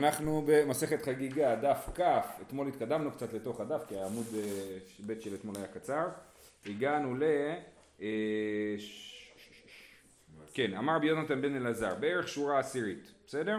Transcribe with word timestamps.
אנחנו 0.00 0.42
במסכת 0.46 1.02
חגיגה, 1.02 1.56
דף 1.56 1.88
כ, 1.94 2.00
אתמול 2.42 2.68
התקדמנו 2.68 3.10
קצת 3.10 3.32
לתוך 3.32 3.60
הדף 3.60 3.84
כי 3.88 3.98
העמוד 3.98 4.26
אה, 4.34 4.78
ב' 5.06 5.20
של 5.20 5.34
אתמול 5.34 5.56
היה 5.56 5.66
קצר, 5.66 6.08
הגענו 6.66 7.14
ל... 7.14 7.22
אה, 8.00 8.06
כן, 10.54 10.74
אמר 10.74 10.96
רבי 10.96 11.06
יונתן 11.06 11.42
בן 11.42 11.56
אלעזר, 11.56 11.94
בערך 11.94 12.28
שורה 12.28 12.58
עשירית, 12.58 13.12
בסדר? 13.26 13.58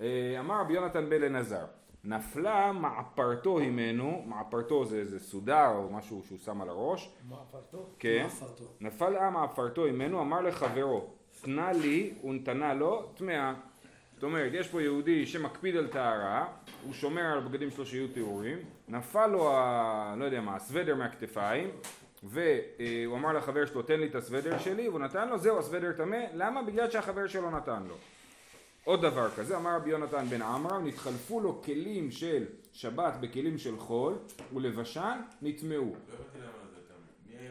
אה, 0.00 0.36
אמר 0.40 0.60
רבי 0.60 0.74
יונתן 0.74 1.10
בן 1.10 1.22
אלעזר, 1.22 1.64
נפלה 2.04 2.72
מעפרתו 2.72 3.58
הימנו, 3.58 4.22
מעפרתו 4.26 4.84
זה 4.84 4.96
איזה 4.96 5.20
סודר 5.20 5.72
או 5.74 5.88
משהו 5.90 6.22
שהוא 6.26 6.38
שם 6.38 6.62
על 6.62 6.68
הראש, 6.68 7.10
מעפרתו? 7.28 7.88
כן, 7.98 8.22
מעפרתו. 8.22 8.64
נפל 8.80 9.30
מעפרתו 9.30 9.84
הימנו, 9.84 10.20
אמר 10.20 10.40
לחברו, 10.40 11.06
תנה 11.42 11.72
לי 11.72 12.14
ונתנה 12.24 12.74
לו 12.74 13.12
טמאה. 13.14 13.54
זאת 14.22 14.26
אומרת, 14.26 14.52
יש 14.54 14.68
פה 14.68 14.82
יהודי 14.82 15.26
שמקפיד 15.26 15.76
על 15.76 15.86
טהרה, 15.86 16.46
הוא 16.84 16.94
שומר 16.94 17.22
על 17.22 17.38
הבגדים 17.38 17.70
שלו 17.70 17.86
שיהיו 17.86 18.08
טהורים, 18.08 18.58
נפל 18.88 19.26
לו, 19.26 19.52
ה... 19.52 20.14
לא 20.18 20.24
יודע 20.24 20.40
מה, 20.40 20.56
הסוודר 20.56 20.94
מהכתפיים, 20.94 21.70
והוא 22.22 23.16
אמר 23.16 23.32
לחבר 23.32 23.66
שלו, 23.66 23.82
תן 23.82 24.00
לי 24.00 24.06
את 24.06 24.14
הסוודר 24.14 24.58
שלי, 24.58 24.88
והוא 24.88 25.00
נתן 25.00 25.28
לו, 25.28 25.38
זהו, 25.38 25.58
הסוודר 25.58 25.92
טמא, 25.92 26.18
למה? 26.34 26.62
בגלל 26.62 26.90
שהחבר 26.90 27.26
שלו 27.26 27.50
נתן 27.50 27.82
לו. 27.88 27.94
עוד 28.84 29.02
דבר 29.02 29.30
כזה, 29.30 29.56
אמר 29.56 29.76
רבי 29.76 29.90
יונתן 29.90 30.24
בן 30.30 30.42
עמרם, 30.42 30.86
נתחלפו 30.86 31.40
לו 31.40 31.62
כלים 31.62 32.10
של 32.10 32.44
שבת 32.72 33.14
בכלים 33.20 33.58
של 33.58 33.78
חול, 33.78 34.14
ולבשן 34.54 35.20
נטמעו. 35.42 35.94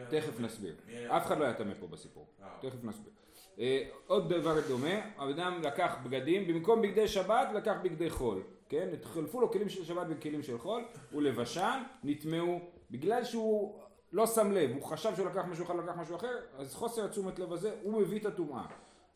לא 0.00 0.20
תכף? 0.20 0.40
נסביר. 0.40 0.74
אף 1.08 1.26
אחד 1.26 1.38
לא 1.38 1.44
היה 1.44 1.54
טמא 1.54 1.72
פה 1.80 1.86
בסיפור. 1.86 2.26
אה. 2.42 2.48
תכף 2.60 2.84
נסביר. 2.84 3.12
אה, 3.58 3.82
עוד 4.06 4.32
דבר 4.32 4.54
דומה, 4.68 4.94
האדם 5.16 5.60
לקח 5.62 5.96
בגדים, 6.04 6.46
במקום 6.46 6.82
בגדי 6.82 7.08
שבת 7.08 7.48
לקח 7.54 7.74
בגדי 7.82 8.10
חול, 8.10 8.42
כן? 8.68 8.88
התחלפו 8.92 9.40
לו 9.40 9.50
כלים 9.50 9.68
של 9.68 9.84
שבת 9.84 10.06
בכלים 10.06 10.42
של 10.42 10.58
חול, 10.58 10.84
ולבשן 11.12 11.82
נטמעו, 12.04 12.60
בגלל 12.90 13.24
שהוא 13.24 13.78
לא 14.12 14.26
שם 14.26 14.52
לב, 14.52 14.70
הוא 14.74 14.82
חשב 14.82 15.14
שהוא 15.16 15.26
לקח 15.26 15.44
משהו 15.44 15.64
אחד, 15.64 15.74
לקח 15.76 15.96
משהו 15.96 16.16
אחר, 16.16 16.36
אז 16.58 16.74
חוסר 16.74 17.04
התשומת 17.04 17.38
לב 17.38 17.52
הזה, 17.52 17.74
הוא 17.82 18.00
מביא 18.00 18.20
את 18.20 18.26
הטומאה. 18.26 18.64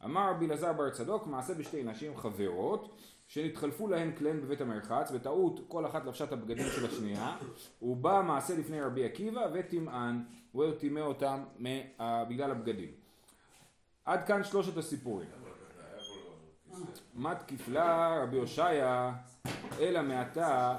אמר 0.05 0.31
רבי 0.31 0.47
אלעזר 0.47 0.73
בר 0.73 0.91
צדוק, 0.91 1.27
מעשה 1.27 1.55
בשתי 1.55 1.83
נשים 1.83 2.17
חברות, 2.17 2.97
שנתחלפו 3.27 3.89
להן 3.89 4.13
כליהן 4.17 4.41
בבית 4.41 4.61
המרחץ, 4.61 5.11
בטעות 5.11 5.61
כל 5.69 5.87
אחת 5.87 6.05
לבשה 6.05 6.25
את 6.25 6.33
הבגדים 6.33 6.67
של 6.77 6.87
השנייה, 6.87 7.37
הוא 7.79 7.97
בא 7.97 8.23
מעשה 8.27 8.59
לפני 8.59 8.81
רבי 8.81 9.05
עקיבא 9.05 9.49
וטימאן, 9.55 10.23
הוא 10.53 10.71
טימא 10.79 11.01
אותם 11.01 11.45
בגלל 12.01 12.51
הבגדים. 12.51 13.06
עד 14.07 14.27
כאן 14.27 14.45
שלושת 14.45 14.77
הסיפורים. 14.77 15.29
מת 17.15 17.37
כפלה 17.47 18.21
רבי 18.23 18.37
הושעיה, 18.37 19.13
אלא 19.81 20.03
מעתה 20.03 20.77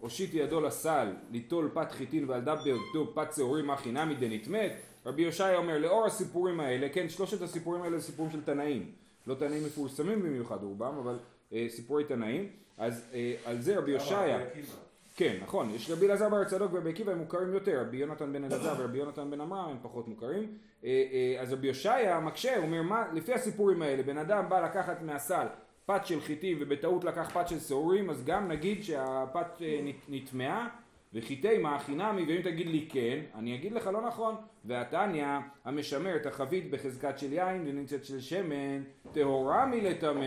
הושיט 0.00 0.30
ידו 0.34 0.60
לסל 0.60 1.12
ליטול 1.30 1.70
פת 1.74 1.92
חיטין 1.92 2.30
ועל 2.30 2.40
דף 2.40 2.58
בידו 2.64 3.14
פת 3.14 3.32
שעורים 3.36 3.70
הכי 3.70 3.92
נמי 3.92 4.14
דנטמאת 4.14 4.72
רבי 5.06 5.24
הושעיה 5.24 5.56
אומר 5.56 5.78
לאור 5.78 6.06
הסיפורים 6.06 6.60
האלה, 6.60 6.88
כן 6.88 7.08
שלושת 7.08 7.42
הסיפורים 7.42 7.82
האלה 7.82 7.98
זה 7.98 8.06
סיפורים 8.06 8.32
של 8.32 8.44
תנאים 8.44 8.92
לא 9.26 9.34
תנאים 9.34 9.64
מפורסמים 9.64 10.22
במיוחד 10.22 10.62
רובם 10.62 10.98
אבל 10.98 11.18
אה, 11.52 11.66
סיפורי 11.68 12.04
תנאים 12.04 12.48
אז 12.78 13.10
אה, 13.14 13.34
על 13.44 13.60
זה 13.60 13.78
רבי 13.78 13.96
עקיבא. 14.36 14.91
כן, 15.22 15.36
נכון, 15.42 15.70
יש 15.70 15.90
רבי 15.90 16.06
אלעזר 16.06 16.28
בר 16.28 16.44
צדוק 16.44 16.72
ורבי 16.72 16.90
עקיבא 16.90 17.12
הם 17.12 17.18
מוכרים 17.18 17.54
יותר, 17.54 17.80
רבי 17.80 17.96
יונתן 17.96 18.32
בן 18.32 18.44
אלעזר 18.44 18.74
ורבי 18.78 18.98
יונתן 18.98 19.30
בן 19.30 19.40
עמרם 19.40 19.70
הם 19.70 19.76
פחות 19.82 20.08
מוכרים. 20.08 20.58
אה, 20.84 21.04
אה, 21.12 21.40
אז 21.40 21.52
רבי 21.52 21.68
הושעיה 21.68 22.20
מקשה, 22.20 22.56
הוא 22.56 22.64
אומר, 22.64 22.82
מה, 22.82 23.04
לפי 23.12 23.34
הסיפורים 23.34 23.82
האלה, 23.82 24.02
בן 24.02 24.18
אדם 24.18 24.48
בא 24.48 24.60
לקחת 24.60 25.02
מהסל 25.02 25.46
פת 25.86 26.06
של 26.06 26.20
חיטים 26.20 26.58
ובטעות 26.60 27.04
לקח 27.04 27.30
פת 27.34 27.48
של 27.48 27.60
שעורים, 27.60 28.10
אז 28.10 28.24
גם 28.24 28.48
נגיד 28.48 28.82
שהפת 28.82 29.62
אה, 29.62 29.80
נטמעה 30.08 30.68
וחיטי 31.14 31.58
מה 31.58 31.78
חינמי, 31.78 32.22
ואם 32.22 32.42
תגיד 32.42 32.66
לי 32.66 32.88
כן, 32.90 33.20
אני 33.34 33.54
אגיד 33.54 33.72
לך 33.72 33.86
לא 33.86 34.06
נכון. 34.06 34.34
והתניא, 34.64 35.26
המשמר 35.64 36.16
את 36.16 36.26
החבית 36.26 36.70
בחזקת 36.70 37.18
של 37.18 37.32
יין 37.32 37.62
ונמצאת 37.66 38.04
של 38.04 38.20
שמן, 38.20 38.82
טהורה 39.12 39.66
מלטמא. 39.66 40.24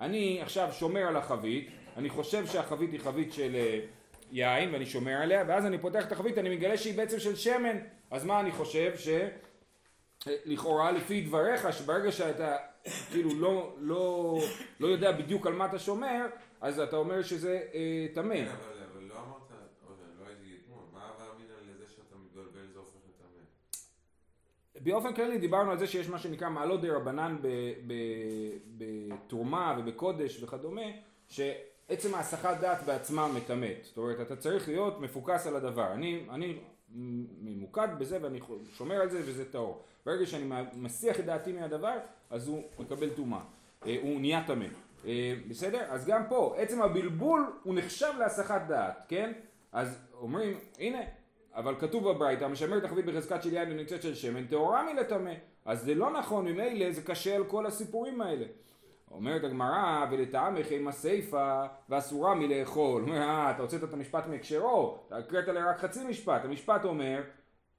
אני 0.00 0.38
עכשיו 0.42 0.68
שומר 0.72 1.00
על 1.00 1.16
החבית, 1.16 1.68
אני 1.96 2.08
חושב 2.08 2.46
שהחבית 2.46 2.92
היא 2.92 3.00
חבית 3.00 3.32
של 3.32 3.56
יין 4.32 4.72
ואני 4.72 4.86
שומר 4.86 5.12
עליה, 5.12 5.44
ואז 5.48 5.66
אני 5.66 5.78
פותח 5.78 6.06
את 6.06 6.12
החבית, 6.12 6.38
אני 6.38 6.56
מגלה 6.56 6.76
שהיא 6.76 6.96
בעצם 6.96 7.18
של 7.18 7.36
שמן. 7.36 7.78
אז 8.10 8.24
מה 8.24 8.40
אני 8.40 8.52
חושב? 8.52 8.92
ש... 8.96 9.08
לכאורה 10.26 10.92
לפי 10.92 11.20
דבריך 11.20 11.72
שברגע 11.72 12.12
שאתה 12.12 12.56
כאילו 13.10 13.30
לא, 13.40 13.74
לא, 13.78 14.38
לא 14.80 14.86
יודע 14.86 15.12
בדיוק 15.12 15.46
על 15.46 15.52
מה 15.52 15.66
אתה 15.66 15.78
שומר 15.78 16.26
אז 16.60 16.80
אתה 16.80 16.96
אומר 16.96 17.22
שזה 17.22 17.62
אה, 17.74 18.06
טמא. 18.14 18.34
כן, 18.34 18.48
אבל 18.48 18.82
אבל 18.92 19.02
לא 19.02 19.14
אמרת, 19.14 19.50
עוד 19.88 19.96
לא 20.20 20.26
הייתי 20.26 20.56
אתמול, 20.62 20.84
מה 20.92 21.00
ההווה 21.00 21.26
אמינא 21.36 21.52
לזה 21.70 21.84
שאתה 21.88 22.16
מתבלבל 22.24 22.72
זה 22.72 22.78
הופך 22.78 22.98
לטמא? 23.08 24.84
באופן 24.84 25.14
כללי 25.14 25.38
דיברנו 25.38 25.70
על 25.70 25.78
זה 25.78 25.86
שיש 25.86 26.08
מה 26.08 26.18
שנקרא 26.18 26.48
מעלות 26.48 26.80
דה 26.80 26.96
רבנן 26.96 27.36
בתרומה 28.76 29.76
ובקודש 29.78 30.42
וכדומה 30.42 30.86
שעצם 31.88 32.14
ההסחת 32.14 32.60
דעת 32.60 32.82
בעצמה 32.86 33.28
מטמאת 33.28 33.76
זאת 33.82 33.96
אומרת 33.96 34.20
אתה 34.20 34.36
צריך 34.36 34.68
להיות 34.68 35.00
מפוקס 35.00 35.46
על 35.46 35.56
הדבר 35.56 35.92
אני, 35.92 36.26
אני 36.30 36.58
ממוקד 37.40 37.88
בזה 37.98 38.18
ואני 38.22 38.40
שומר 38.72 38.94
על 38.94 39.10
זה 39.10 39.20
וזה 39.24 39.52
טהור 39.52 39.82
ברגע 40.06 40.26
שאני 40.26 40.54
מסיח 40.74 41.20
את 41.20 41.24
דעתי 41.24 41.52
מהדבר 41.52 41.98
אז 42.30 42.48
הוא 42.48 42.62
מקבל 42.78 43.10
טומאה 43.10 43.40
אה, 43.86 43.96
הוא 44.02 44.20
נהיה 44.20 44.44
טמא 44.46 44.66
אה, 45.06 45.34
בסדר? 45.48 45.82
אז 45.88 46.06
גם 46.06 46.22
פה 46.28 46.54
עצם 46.58 46.82
הבלבול 46.82 47.52
הוא 47.62 47.74
נחשב 47.74 48.12
להסחת 48.18 48.62
דעת 48.68 49.04
כן? 49.08 49.32
אז 49.72 49.98
אומרים 50.20 50.58
הנה 50.78 51.00
אבל 51.56 51.74
כתוב 51.78 52.08
בברייתא, 52.10 52.44
המשמר 52.44 52.78
את 52.78 52.84
החבית 52.84 53.04
בחזקת 53.04 53.42
של 53.42 53.52
יין 53.52 53.70
ונמצאת 53.70 54.02
של 54.02 54.14
שמן, 54.14 54.46
טהורה 54.46 54.92
מלטמא. 54.92 55.32
אז 55.64 55.82
זה 55.82 55.94
לא 55.94 56.10
נכון, 56.18 56.44
ממילא 56.44 56.92
זה 56.92 57.02
קשה 57.02 57.36
על 57.36 57.44
כל 57.44 57.66
הסיפורים 57.66 58.20
האלה. 58.20 58.44
אומרת 59.10 59.44
הגמרא, 59.44 60.06
ולטעמך 60.10 60.70
עם 60.70 60.88
הסיפא 60.88 61.66
ואסורה 61.88 62.34
מלאכול. 62.34 63.02
אומר, 63.02 63.20
אה, 63.22 63.50
אתה 63.50 63.62
הוצאת 63.62 63.84
את 63.84 63.92
המשפט 63.92 64.26
מהקשרו, 64.26 64.98
אתה 65.06 65.16
הקראת 65.16 65.48
לה 65.48 65.70
רק 65.70 65.78
חצי 65.78 66.04
משפט. 66.04 66.44
המשפט 66.44 66.84
אומר, 66.84 67.22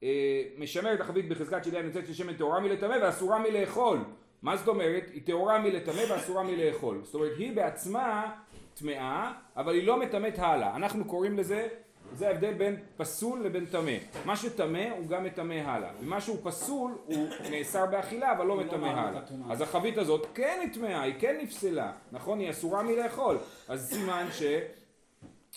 אה, 0.03 0.43
משמר 0.57 0.93
את 0.93 1.01
החבית 1.01 1.29
בחזקת 1.29 1.63
של 1.63 1.73
יין 1.73 1.85
ונמצאת 1.85 2.07
של 2.07 2.13
שמן, 2.13 2.33
טהורה 2.33 2.59
מלטמא 2.59 2.95
ואסורה 3.01 3.39
מלאכול. 3.39 3.99
מה 4.41 4.57
זאת 4.57 4.67
אומרת? 4.67 5.03
היא 5.13 5.25
טהורה 5.25 5.59
מלטמא 5.59 6.01
ואסורה 6.09 6.43
מלאכול. 6.43 7.01
זאת 7.03 7.15
אומרת, 7.15 7.31
היא 7.37 7.55
בעצמה 7.55 8.31
טמאה, 8.73 9.31
אבל 9.55 9.73
היא 9.73 9.87
לא 9.87 9.99
מטמאת 9.99 10.39
הלאה. 10.39 10.75
אנחנו 10.75 11.05
קוראים 11.05 11.37
לזה 11.37 11.67
זה 12.13 12.27
ההבדל 12.27 12.53
בין 12.53 12.75
פסול 12.97 13.45
לבין 13.45 13.65
טמא. 13.65 13.97
מה 14.25 14.35
שטמא 14.35 14.89
הוא 14.97 15.07
גם 15.07 15.23
מטמא 15.23 15.53
הלאה, 15.53 15.89
ומה 16.01 16.21
שהוא 16.21 16.37
פסול 16.43 16.97
הוא 17.05 17.27
נאסר 17.51 17.85
באכילה 17.85 18.31
אבל 18.31 18.45
לא 18.45 18.57
לא 18.57 18.63
מטמא 18.63 18.85
הלאה. 18.85 19.21
אז 19.49 19.61
החבית 19.61 19.97
הזאת 19.97 20.27
כן 20.33 20.59
היא 20.61 20.73
טמאה, 20.73 21.01
היא 21.01 21.13
כן 21.19 21.37
נפסלה, 21.41 21.91
נכון? 22.11 22.39
היא 22.39 22.49
אסורה 22.49 22.83
מלאכול. 22.83 23.37
אז 23.67 23.89
סימן 23.89 24.27
ש... 24.31 24.43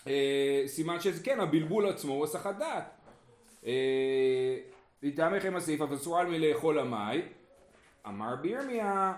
אה, 0.06 0.62
סימן 0.66 1.00
שזה 1.00 1.25
כן, 1.25 1.41
הבלבול 1.41 1.88
עצמו 1.88 2.12
הוא 2.12 2.25
הסחת 2.25 2.59
דעת. 2.59 2.91
אה, 3.67 4.56
לטעמכם 5.03 5.56
הסעיף, 5.56 5.81
אבל 5.81 5.97
אסורה 5.97 6.25
מלאכול 6.25 6.78
המאי. 6.78 7.22
אמר 8.06 8.37
בירמיה, 8.37 9.15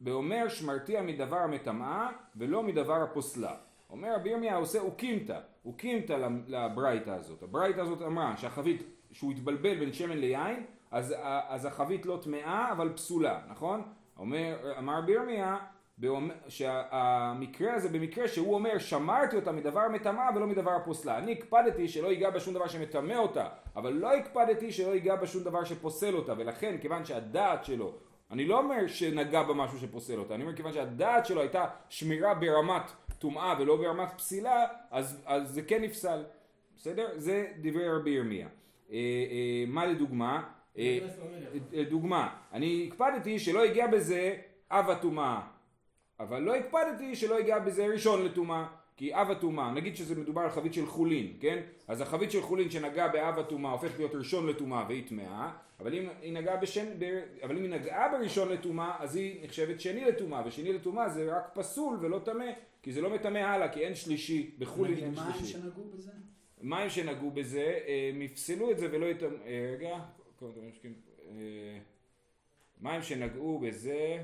ואומר 0.00 0.48
שמרתיע 0.48 1.02
מדבר 1.02 1.36
המטמאה 1.36 2.08
ולא 2.36 2.62
מדבר 2.62 3.02
הפוסלה. 3.02 3.54
אומר 3.90 4.14
רבי 4.14 4.28
ירמיה 4.28 4.56
עושה 4.56 4.80
אוקימתא, 4.80 5.38
אוקימתא 5.64 6.16
לברייתא 6.48 7.10
הזאת. 7.10 7.42
הברייתא 7.42 7.80
הזאת 7.80 8.02
אמרה 8.02 8.36
שהחבית, 8.36 8.82
שהוא 9.12 9.32
התבלבל 9.32 9.78
בין 9.78 9.92
שמן 9.92 10.18
ליין, 10.18 10.64
אז, 10.90 11.14
אז 11.48 11.64
החבית 11.64 12.06
לא 12.06 12.18
טמאה 12.22 12.72
אבל 12.72 12.92
פסולה, 12.92 13.40
נכון? 13.48 13.82
אומר, 14.18 14.56
אמר 14.78 14.98
רבי 14.98 15.12
ירמיה 15.12 15.56
באומר- 15.98 16.34
שהמקרה 16.48 17.74
הזה 17.74 17.88
במקרה 17.88 18.28
שהוא 18.28 18.54
אומר 18.54 18.78
שמרתי 18.78 19.36
אותה 19.36 19.52
מדבר 19.52 19.88
מטמאה 19.88 20.28
ולא 20.34 20.46
מדבר 20.46 20.70
הפוסלה. 20.70 21.18
אני 21.18 21.32
הקפדתי 21.32 21.88
שלא 21.88 22.08
ייגע 22.08 22.30
בה 22.30 22.40
שום 22.40 22.54
דבר 22.54 22.68
שמטמא 22.68 23.14
אותה, 23.14 23.48
אבל 23.76 23.92
לא 23.92 24.12
הקפדתי 24.12 24.72
שלא 24.72 24.90
ייגע 24.94 25.16
בה 25.16 25.26
שום 25.26 25.42
דבר 25.42 25.64
שפוסל 25.64 26.16
אותה, 26.16 26.34
ולכן 26.36 26.76
כיוון 26.80 27.04
שהדעת 27.04 27.64
שלו 27.64 27.92
אני 28.30 28.44
לא 28.46 28.58
אומר 28.58 28.86
שנגע 28.86 29.42
בה 29.42 29.54
משהו 29.54 29.78
שפוסל 29.78 30.18
אותה, 30.18 30.34
אני 30.34 30.42
אומר 30.42 30.56
כיוון 30.56 30.72
שהדעת 30.72 31.26
שלו 31.26 31.40
הייתה 31.40 31.64
שמירה 31.88 32.34
ברמת 32.34 32.82
טומאה 33.20 33.54
ולא 33.58 33.76
ברמת 33.76 34.08
פסילה, 34.16 34.66
אז, 34.90 35.22
אז 35.26 35.50
זה 35.50 35.62
כן 35.62 35.82
נפסל, 35.82 36.24
בסדר? 36.76 37.08
זה 37.16 37.46
דברי 37.60 37.88
רבי 37.88 38.10
ירמיה. 38.10 38.48
אה, 38.92 38.96
אה, 38.96 39.64
מה 39.66 39.86
לדוגמה? 39.86 40.42
אה, 40.78 40.98
לדוגמה, 41.72 42.36
אני 42.52 42.88
הקפדתי 42.88 43.38
שלא 43.38 43.66
יגיע 43.66 43.86
בזה 43.86 44.36
אב 44.70 44.90
הטומאה, 44.90 45.40
אבל 46.20 46.42
לא 46.42 46.54
הקפדתי 46.54 47.16
שלא 47.16 47.34
ייגע 47.34 47.58
בזה 47.58 47.86
ראשון 47.86 48.24
לטומאה, 48.24 48.66
כי 48.96 49.14
אב 49.14 49.30
הטומאה, 49.30 49.72
נגיד 49.72 49.96
שזה 49.96 50.14
מדובר 50.14 50.40
על 50.40 50.50
חבית 50.50 50.74
של 50.74 50.86
חולין, 50.86 51.32
כן? 51.40 51.62
אז 51.88 52.00
החבית 52.00 52.30
של 52.30 52.42
חולין 52.42 52.70
שנגעה 52.70 53.08
באב 53.08 53.38
הטומאה 53.38 53.72
הופכת 53.72 53.98
להיות 53.98 54.14
ראשון 54.14 54.46
לטומאה 54.46 54.84
והיא 54.88 55.08
טמאה, 55.08 55.50
אבל 55.80 55.94
אם 55.94 56.08
היא 56.22 56.32
נגעה 56.32 56.56
בשן, 56.56 56.86
אבל 57.42 57.56
אם 57.56 57.62
היא 57.62 57.70
נגעה 57.70 58.08
בראשון 58.08 58.48
לטומאה, 58.48 58.96
אז 58.98 59.16
היא 59.16 59.44
נחשבת 59.44 59.80
שני 59.80 60.04
לטומאה, 60.04 60.42
ושני 60.46 60.72
לטומאה 60.72 61.08
זה 61.08 61.36
רק 61.36 61.50
פסול 61.54 61.98
ולא 62.00 62.18
טמא, 62.18 62.44
כי 62.82 62.92
זה 62.92 63.00
לא 63.00 63.10
מטמא 63.10 63.38
הלאה, 63.38 63.68
כי 63.68 63.80
אין 63.80 63.94
שלישי, 63.94 64.54
בחולין 64.58 64.96
אין 64.96 65.14
מים 65.14 65.32
שלישי. 65.38 65.52
שנגעו 65.52 65.84
בזה? 65.84 66.10
מים 66.62 66.90
שנגעו 66.90 67.30
בזה, 67.30 67.78
אה, 67.86 68.10
הם 68.14 68.22
יפסלו 68.22 68.70
את 68.70 68.78
זה 68.78 68.88
ולא 68.92 69.06
יטמאו, 69.06 69.36
אה, 69.46 69.74
רגע, 69.78 69.98
משקים, 70.68 70.94
אה, 71.26 71.78
מים 72.80 73.02
שנגעו 73.02 73.58
בזה, 73.58 74.22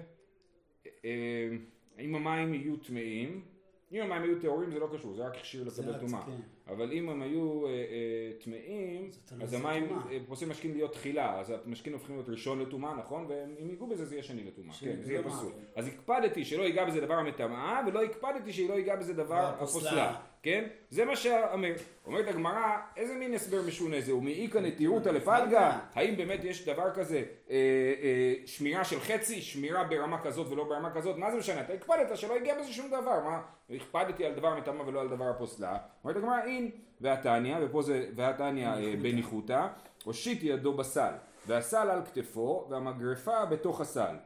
אם 2.01 2.15
המים 2.15 2.55
יהיו 2.55 2.77
טמאים, 2.77 3.45
אם 3.93 4.01
המים 4.01 4.23
היו 4.23 4.41
טהורים 4.41 4.71
זה 4.71 4.79
לא 4.79 4.89
קשור, 4.95 5.15
זה 5.15 5.27
רק 5.27 5.37
הכשיר 5.37 5.65
לקבל 5.65 5.99
טומאה, 6.01 6.27
כן. 6.27 6.33
אבל 6.69 6.93
אם 6.93 7.09
הם 7.09 7.23
היו 7.23 7.67
אה, 7.67 7.71
אה, 7.71 8.33
טמאים, 8.45 9.11
אז 9.43 9.55
המים 9.55 9.89
טומאה. 9.89 10.03
אה, 10.43 10.49
משקים 10.49 10.73
להיות 10.73 10.93
תחילה, 10.93 11.41
אז 11.41 11.53
המשקים 11.65 11.93
הופכים 11.93 12.17
להיות 12.17 12.29
ראשון 12.29 12.61
לטומאה, 12.61 12.95
נכון? 12.95 13.27
ואם 13.29 13.71
ייגעו 13.71 13.87
בזה 13.87 14.05
זה 14.05 14.15
יהיה 14.15 14.23
שני 14.23 14.45
לטומאה, 14.45 14.75
כן, 14.81 14.97
זה 15.03 15.13
יהיה 15.13 15.23
פסול. 15.23 15.53
כן. 15.53 15.81
אז 15.81 15.87
הקפדתי 15.87 16.45
שלא 16.45 16.63
ייגע 16.63 16.85
בזה 16.85 17.01
דבר 17.01 17.15
המטמאה, 17.15 17.81
ולא 17.87 18.03
הקפדתי 18.03 18.53
שלא 18.53 18.75
ייגע 18.75 18.97
בזה 18.97 19.15
דבר 19.15 19.55
הפוסלה. 19.59 20.21
כן? 20.47 20.65
זה 20.91 21.05
מה 21.05 21.17
שאומר. 21.17 21.73
אומרת 22.07 22.29
הגמרא, 22.29 22.77
איזה 22.97 23.15
מין 23.15 23.35
הסבר 23.35 23.63
משונה 23.69 24.01
זה? 24.01 24.15
ומעיקה 24.15 24.61
נטירותא 24.61 25.09
לפלגה? 25.09 25.79
האם 25.95 26.17
באמת 26.17 26.45
יש 26.45 26.69
דבר 26.69 26.95
כזה, 26.95 27.23
אה, 27.51 27.57
אה, 28.03 28.35
שמירה 28.47 28.85
של 28.85 29.01
חצי, 29.01 29.43
שמירה 29.43 29.85
ברמה 29.85 30.23
כזאת 30.23 30.47
ולא 30.51 30.65
ברמה 30.65 30.95
כזאת? 30.95 31.17
מה 31.17 31.31
זה 31.31 31.37
משנה? 31.39 31.61
אתה 31.61 31.73
הקפדת 31.73 32.17
שלא 32.17 32.37
הגיע 32.37 32.55
בזה 32.61 32.73
שום 32.73 32.87
דבר, 32.87 33.21
מה? 33.25 33.43
הקפדתי 33.71 34.27
על 34.27 34.35
דבר 34.35 34.59
מטמא 34.59 34.83
ולא 34.83 35.01
על 35.01 35.09
דבר 35.09 35.25
הפוסלה. 35.25 35.79
אומרת 36.05 36.17
הגמרא, 36.17 36.45
אין 36.45 36.71
והתניא, 37.01 37.57
ופה 37.63 37.83
זה 37.83 38.07
והתניא 38.15 38.69
אה, 38.69 38.95
בניחותא, 39.03 39.67
הושיט 40.05 40.39
ידו 40.43 40.73
בסל, 40.73 41.13
והסל 41.47 41.91
על 41.91 42.01
כתפו, 42.05 42.67
והמגרפה 42.71 43.45
בתוך 43.45 43.81
הסל. 43.81 44.17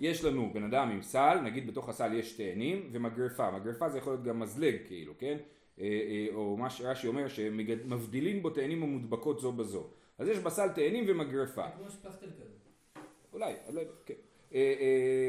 יש 0.00 0.24
לנו 0.24 0.50
בן 0.52 0.64
אדם 0.64 0.90
עם 0.90 1.02
סל, 1.02 1.38
נגיד 1.44 1.66
בתוך 1.66 1.88
הסל 1.88 2.14
יש 2.14 2.32
תאנים 2.32 2.90
ומגרפה, 2.92 3.50
מגרפה 3.50 3.88
זה 3.88 3.98
יכול 3.98 4.12
להיות 4.12 4.24
גם 4.24 4.40
מזלג 4.40 4.76
כאילו, 4.86 5.14
כן? 5.18 5.36
אה, 5.80 5.84
אה, 5.84 6.26
או 6.34 6.56
מה 6.56 6.70
שרש"י 6.70 7.06
אומר 7.06 7.28
שמבדילים 7.28 8.42
בו 8.42 8.50
תאנים 8.50 8.82
המודבקות 8.82 9.40
זו 9.40 9.52
בזו. 9.52 9.86
אז 10.18 10.28
יש 10.28 10.38
בסל 10.38 10.68
תאנים 10.68 11.04
ומגרפה. 11.08 11.70
כמו 11.70 11.90
שפכטל 11.90 12.26
כזה. 12.26 12.44
אולי, 13.32 13.54
יודע, 13.68 13.80
כן. 14.06 14.14
אה, 14.54 15.28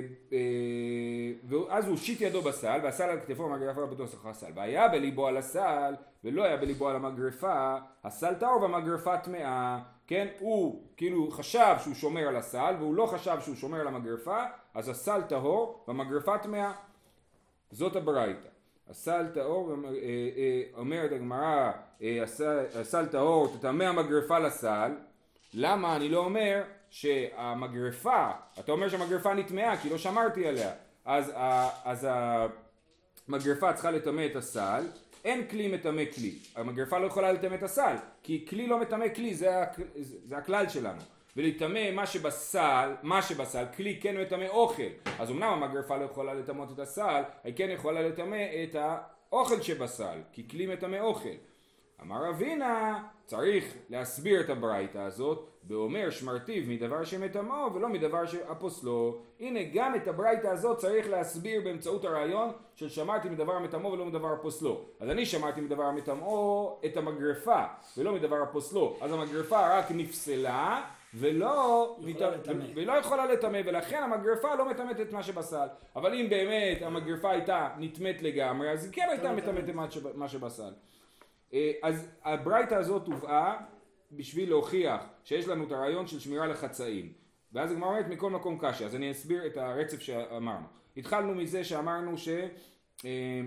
ואז 1.44 1.86
הוא 1.86 1.92
הושיט 1.92 2.22
ידו 2.22 2.42
בסל, 2.42 2.80
והסל 2.84 3.04
על 3.04 3.20
כתפו 3.20 3.44
והמגרפה 3.44 3.86
בתוך 3.86 4.26
הסל. 4.26 4.52
והיה 4.56 4.88
בליבו 4.88 5.28
על 5.28 5.38
הסל, 5.38 5.96
ולא 6.24 6.44
היה 6.44 6.58
בליבו 6.58 6.90
על 6.90 6.96
המגרפה, 6.96 7.76
הסל 8.04 8.34
טהור 8.34 8.62
והמגרפה 8.62 9.18
טמאה. 9.18 9.80
כן, 10.12 10.28
הוא 10.40 10.84
כאילו 10.98 11.32
חשב 11.32 11.76
שהוא 11.84 11.94
שומר 11.94 12.28
על 12.28 12.36
הסל, 12.36 12.76
והוא 12.80 12.96
לא 12.96 13.06
חשב 13.06 13.38
שהוא 13.42 13.56
שומר 13.56 13.80
על 13.80 13.88
המגרפה, 13.88 14.44
אז 14.74 14.90
הסל 14.90 15.22
טהור 15.22 15.84
והמגרפה 15.88 16.38
טמאה. 16.38 16.72
זאת 17.72 17.96
הברייתא. 17.96 18.48
הסל 18.90 19.26
טהור, 19.34 19.72
אה, 19.72 19.90
אה, 19.90 20.64
אומרת 20.78 21.12
הגמרא, 21.12 21.72
אה, 22.02 22.24
הסל- 22.82 23.06
טהור, 23.12 23.48
תטמא 23.58 23.84
המגרפה 23.84 24.40
לסל, 24.40 24.92
למה? 25.54 25.96
אני 25.96 26.10
לא 26.10 26.18
אומר 26.18 26.64
שהמגרפה, 26.90 28.32
אתה 28.60 28.72
אומר 28.72 28.90
שהמגרפה 28.90 29.34
נטמעה 29.34 29.78
כי 29.78 29.90
לא 29.90 29.98
שמרתי 29.98 30.48
עליה, 30.48 30.72
אז, 31.06 31.32
אז 31.86 32.08
המגרפה 33.28 33.74
צריכה 33.74 33.92
לטמא 33.92 34.26
את 34.32 34.36
הסל, 34.36 34.84
אין 35.26 35.48
כלי 35.48 35.68
מטמא 35.68 36.04
כלי, 36.16 36.32
המגרפה 36.56 36.98
לא 37.00 37.08
יכולה 37.08 37.32
לטמא 37.32 37.56
את 37.56 37.64
הסל, 37.64 37.96
כי 38.24 38.46
כלי 38.50 38.68
לא 38.68 38.80
מטמא 38.80 39.06
כלי, 39.16 39.34
זה, 39.36 39.64
הכ- 39.64 39.82
זה 40.26 40.38
הכלל 40.38 40.70
שלנו. 40.70 41.02
ולטמא 41.38 41.92
מה 41.92 42.06
שבסל, 42.06 42.94
מה 43.04 43.22
שבסל, 43.22 43.64
כלי 43.78 44.00
כן 44.02 44.18
מטמא 44.22 44.46
אוכל. 44.48 44.84
אז 45.20 45.32
אמנם 45.32 45.44
המגרפה 45.64 45.98
לא 45.98 46.04
יכולה 46.06 46.34
לטמאות 46.34 46.72
את 46.72 46.80
הסל, 46.80 47.22
היא 47.44 47.54
כן 47.56 47.70
יכולה 47.70 48.02
לטמא 48.02 48.36
את 48.64 48.76
האוכל 48.80 49.62
שבסל, 49.62 50.20
כי 50.34 50.48
כלי 50.50 50.66
מטמא 50.68 50.98
אוכל. 51.00 51.30
אמר 52.02 52.30
אבינה, 52.30 53.04
צריך 53.26 53.74
להסביר 53.90 54.42
את 54.42 54.50
הברייתא 54.50 54.98
הזאת, 54.98 55.48
ואומר 55.68 56.10
שמרטיב 56.10 56.70
מדבר 56.70 57.04
שמטמאו 57.04 57.74
ולא 57.74 57.90
מדבר 57.90 58.26
שאפוסלו. 58.26 59.18
הנה 59.40 59.60
גם 59.74 59.96
את 59.96 60.08
הברייתא 60.08 60.48
הזאת 60.48 60.78
צריך 60.78 61.10
להסביר 61.10 61.62
באמצעות 61.62 62.06
הרעיון 62.06 62.52
של 62.76 62.90
שמרתי 62.90 63.30
מדבר 63.30 63.54
המטמאו 63.54 63.92
ולא 63.92 64.06
מדבר 64.06 64.34
הפוסלו. 64.34 64.82
אז 65.00 65.10
אני 65.10 65.26
שמרתי 65.26 65.62
מדבר 65.62 65.84
המטמאו 65.84 66.80
את 66.86 66.98
המגרפה 66.98 67.64
ולא 67.98 68.14
מדבר 68.14 68.42
הפוסלו. 68.42 68.98
אז 69.02 69.12
המגרפה 69.12 69.78
רק 69.80 69.86
נפסלה 69.92 70.84
ולא, 71.14 71.98
לטמא. 72.02 72.64
ולא 72.76 72.94
יכולה 72.94 73.26
לטמא 73.26 73.60
ולכן 73.66 74.04
המגרפה 74.04 74.56
לא 74.56 74.70
מטמאת 74.70 75.02
את 75.02 75.14
מה 75.14 75.24
שבסל. 75.24 75.68
אבל 75.96 76.14
אם 76.14 76.30
באמת 76.30 76.82
המגרפה 76.82 77.32
הייתה 77.32 77.70
נטמאת 77.78 78.22
לגמרי 78.22 78.72
אז 78.72 78.86
היא 78.86 78.94
כן 78.94 79.08
הייתה 79.10 79.32
מטמאת 79.32 79.70
את 79.70 80.16
מה 80.16 80.28
שבסל. 80.28 80.72
אה, 81.54 81.72
אז 81.84 82.10
הברייתא 82.24 82.76
הזאת 82.76 83.08
הובאה 83.08 83.58
בשביל 84.12 84.50
להוכיח 84.50 85.02
שיש 85.24 85.48
לנו 85.48 85.64
את 85.68 85.72
הרעיון 85.72 86.08
של 86.08 86.20
שמירה 86.20 86.48
לחצאים. 86.48 87.14
ואז 87.54 87.72
הגמרא 87.72 87.90
אומרת 87.90 88.08
מכל 88.08 88.30
מקום 88.30 88.58
קשה, 88.62 88.86
אז 88.86 88.96
אני 88.96 89.12
אסביר 89.12 89.46
את 89.46 89.58
הרצף 89.58 90.00
שאמרנו. 90.00 90.66
התחלנו 90.98 91.36
מזה 91.36 91.64
שאמרנו 91.64 92.18
ש... 92.18 92.30
אה, 93.06 93.42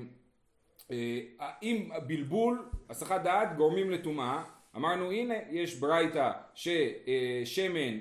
אה, 0.90 1.20
אם 1.62 1.88
הבלבול, 1.92 2.68
הסחת 2.90 3.22
דעת 3.22 3.56
גורמים 3.56 3.90
לטומאה, 3.90 4.42
אמרנו 4.76 5.10
הנה 5.10 5.34
יש 5.50 5.74
ברייתא 5.74 6.30
ששמן 6.54 7.98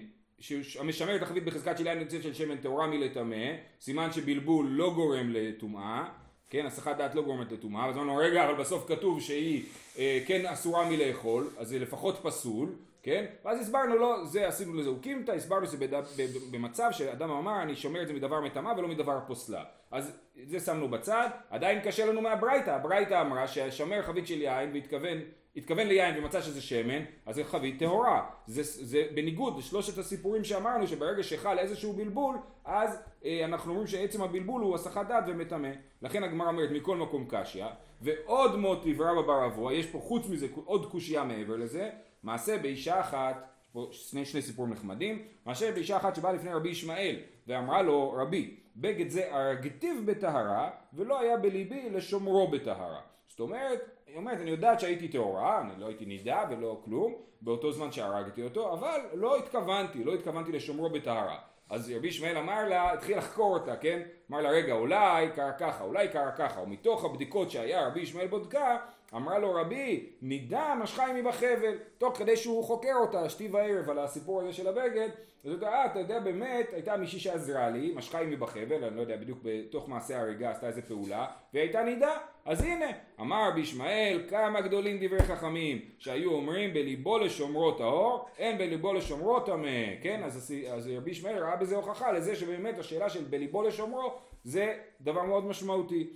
המשמר 0.79 1.17
תחבית 1.17 1.45
בחזקת 1.45 1.77
שיליים 1.77 1.99
נמצאת 1.99 2.23
של 2.23 2.33
שמן 2.33 2.57
טהורה 2.57 2.87
מלטמא, 2.87 3.45
סימן 3.81 4.11
שבלבול 4.11 4.67
לא 4.69 4.93
גורם 4.93 5.29
לטומאה, 5.29 6.09
כן, 6.53 6.65
הסחת 6.65 6.97
דעת 6.97 7.15
לא 7.15 7.21
גורמת 7.21 7.51
לטומאה, 7.51 7.89
אז 7.89 7.95
אמרנו 7.95 8.15
רגע 8.15 8.45
אבל 8.45 8.53
בסוף 8.53 8.87
כתוב 8.87 9.21
שהיא 9.21 9.63
אה, 9.97 10.19
כן 10.27 10.45
אסורה 10.45 10.89
מלאכול, 10.89 11.49
אז 11.57 11.67
זה 11.67 11.79
לפחות 11.79 12.19
פסול, 12.21 12.69
כן, 13.03 13.25
ואז 13.45 13.61
הסברנו 13.61 13.97
לא, 13.97 14.25
זה 14.25 14.47
עשינו 14.47 14.73
לזה 14.73 14.89
אוקימתא, 14.89 15.31
הסברנו 15.31 15.65
שבמצב 15.67 16.89
שאדם 16.91 17.29
אמר 17.31 17.61
אני 17.61 17.75
שומר 17.75 18.01
את 18.01 18.07
זה 18.07 18.13
מדבר 18.13 18.41
מטמא 18.41 18.73
ולא 18.77 18.87
מדבר 18.87 19.19
פוסלה, 19.27 19.63
אז 19.91 20.17
זה 20.47 20.59
שמנו 20.59 20.89
בצד, 20.89 21.29
עדיין 21.49 21.79
קשה 21.79 22.05
לנו 22.05 22.21
מהברייתא, 22.21 22.69
הברייתא 22.69 23.21
אמרה 23.21 23.47
שהשמר 23.47 24.01
חבית 24.01 24.27
של 24.27 24.41
יין 24.41 24.69
והתכוון 24.73 25.17
התכוון 25.55 25.87
ליין 25.87 26.17
ומצא 26.17 26.41
שזה 26.41 26.61
שמן, 26.61 27.03
אז 27.25 27.35
זה 27.35 27.43
חבית 27.43 27.79
טהורה. 27.79 28.29
זה, 28.47 28.63
זה 28.63 29.03
בניגוד 29.15 29.57
לשלושת 29.57 29.97
הסיפורים 29.97 30.43
שאמרנו, 30.43 30.87
שברגע 30.87 31.23
שחל 31.23 31.59
איזשהו 31.59 31.93
בלבול, 31.93 32.35
אז 32.65 32.99
אה, 33.25 33.45
אנחנו 33.45 33.71
אומרים 33.71 33.87
שעצם 33.87 34.21
הבלבול 34.21 34.61
הוא 34.61 34.75
הסחת 34.75 35.07
דעת 35.07 35.23
ומטמא. 35.27 35.69
לכן 36.01 36.23
הגמרא 36.23 36.47
אומרת 36.47 36.71
מכל 36.71 36.97
מקום 36.97 37.25
קשיא, 37.29 37.65
ועוד 38.01 38.55
מוטיב 38.55 39.01
רבא 39.01 39.21
בר 39.21 39.45
אבוה, 39.45 39.73
יש 39.73 39.85
פה 39.85 39.99
חוץ 39.99 40.29
מזה 40.29 40.47
עוד 40.65 40.91
קושייה 40.91 41.23
מעבר 41.23 41.55
לזה, 41.55 41.89
מעשה 42.23 42.57
באישה 42.57 42.99
אחת, 42.99 43.49
פה 43.73 43.89
שני, 43.91 44.25
שני 44.25 44.41
סיפורים 44.41 44.73
נחמדים, 44.73 45.27
מעשה 45.45 45.71
באישה 45.71 45.97
אחת 45.97 46.15
שבאה 46.15 46.33
לפני 46.33 46.53
רבי 46.53 46.69
ישמעאל, 46.69 47.15
ואמרה 47.47 47.81
לו 47.81 48.11
רבי, 48.11 48.55
בגד 48.75 49.09
זה 49.09 49.35
הרגתיו 49.35 49.95
בטהרה, 50.05 50.69
ולא 50.93 51.19
היה 51.19 51.37
בליבי 51.37 51.89
לשומרו 51.89 52.47
בטהרה. 52.47 53.01
זאת 53.27 53.39
אומרת, 53.39 53.92
היא 54.13 54.19
אומרת, 54.19 54.41
אני 54.41 54.51
יודעת 54.51 54.79
שהייתי 54.79 55.07
טהורה, 55.07 55.61
אני 55.61 55.71
לא 55.77 55.87
הייתי 55.87 56.05
נידה 56.05 56.43
ולא 56.49 56.81
כלום, 56.85 57.13
באותו 57.41 57.71
זמן 57.71 57.91
שהרגתי 57.91 58.43
אותו, 58.43 58.73
אבל 58.73 58.99
לא 59.13 59.37
התכוונתי, 59.37 60.03
לא 60.03 60.13
התכוונתי 60.13 60.51
לשומרו 60.51 60.89
בטהרה. 60.89 61.37
אז 61.69 61.93
רבי 61.95 62.07
ישמעאל 62.07 62.37
אמר 62.37 62.67
לה, 62.69 62.93
התחיל 62.93 63.17
לחקור 63.17 63.53
אותה, 63.53 63.75
כן? 63.75 64.01
אמר 64.31 64.41
לה, 64.41 64.49
רגע, 64.49 64.73
אולי 64.73 65.29
קרה 65.35 65.51
ככה, 65.51 65.83
אולי 65.83 66.07
קרה 66.07 66.31
ככה, 66.31 66.61
ומתוך 66.61 67.05
הבדיקות 67.05 67.51
שהיה 67.51 67.87
רבי 67.87 67.99
ישמעאל 67.99 68.27
בודקה, 68.27 68.77
אמרה 69.15 69.39
לו 69.39 69.53
רבי, 69.53 70.09
נידה 70.21 70.75
משכה 70.83 71.07
עמי 71.07 71.21
בחבל, 71.21 71.77
תוך 71.97 72.17
כדי 72.17 72.37
שהוא 72.37 72.63
חוקר 72.63 72.95
אותה, 72.95 73.29
שתי 73.29 73.47
וערב, 73.47 73.89
על 73.89 73.99
הסיפור 73.99 74.41
הזה 74.41 74.53
של 74.53 74.67
הבגד, 74.67 75.09
אז 75.45 75.51
הוא 75.51 75.63
אה, 75.63 75.85
אתה 75.85 75.99
יודע, 75.99 76.19
באמת, 76.19 76.73
הייתה 76.73 76.97
מישהי 76.97 77.19
שעזרה 77.19 77.69
לי, 77.69 77.93
משכה 77.95 78.19
עמי 78.19 78.35
בחבל, 78.35 78.83
אני 78.83 78.95
לא 78.95 79.01
יודע, 79.01 79.17
בדיוק 79.17 79.39
בתוך 79.43 79.89
מעשה 79.89 80.21
הריגה 80.21 80.51
עשתה 80.51 80.67
איזה 80.67 80.81
פעולה, 80.81 81.25
והיא 81.53 81.63
הייתה 81.63 81.83
נידה, 81.83 82.17
אז 82.45 82.63
הנה, 82.63 82.85
אמר 83.19 83.49
רבי 83.49 83.61
ישמעאל, 83.61 84.21
כמה 84.29 84.61
גדולים 84.61 84.97
דברי 85.01 85.23
חכמים, 85.23 85.81
שהיו 85.99 86.31
אומרים 86.31 86.73
בליבו 86.73 87.17
לשומרו 87.17 87.71
טהור, 87.71 88.25
אין 88.37 88.57
בליבו 88.57 88.93
לשומרו 88.93 89.39
טמא, 89.39 89.95
כן? 90.01 90.23
אז, 90.23 90.53
אז 90.71 90.89
רבי 90.97 91.11
ישמעאל 91.11 91.37
ראה 91.37 91.55
בזה 91.55 91.75
הוכחה 91.75 92.11
לזה 92.11 92.35
שבאמת 92.35 92.79
השאלה 92.79 93.09
של 93.09 93.23
בליבו 93.23 93.63
לשומרו, 93.63 94.13
זה 94.43 94.77
דבר 95.01 95.23
מאוד 95.23 95.45
משמעותי. 95.45 96.07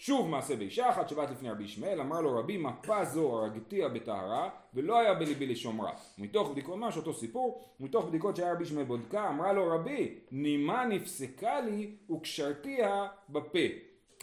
שוב 0.00 0.28
מעשה 0.28 0.56
באישה 0.56 0.90
אחת 0.90 1.08
שבאת 1.08 1.30
לפני 1.30 1.50
רבי 1.50 1.64
ישמעאל, 1.64 2.00
אמר 2.00 2.20
לו 2.20 2.38
רבי 2.38 2.56
מפה 2.56 3.04
זו 3.04 3.36
הרגתיה 3.36 3.88
בטהרה 3.88 4.48
ולא 4.74 4.98
היה 4.98 5.14
בליבי 5.14 5.46
לשומרה. 5.46 5.92
מתוך 6.18 6.50
בדיקות, 6.50 6.76
ממש 6.76 6.96
אותו 6.96 7.14
סיפור, 7.14 7.64
מתוך 7.80 8.04
בדיקות 8.04 8.36
שהיה 8.36 8.52
רבי 8.52 8.62
ישמעאל 8.62 8.84
בודקה, 8.84 9.28
אמרה 9.28 9.52
לו 9.52 9.68
רבי, 9.68 10.14
נימה 10.30 10.84
נפסקה 10.84 11.60
לי 11.60 11.90
וקשרתיה 12.10 13.06
בפה. 13.30 13.58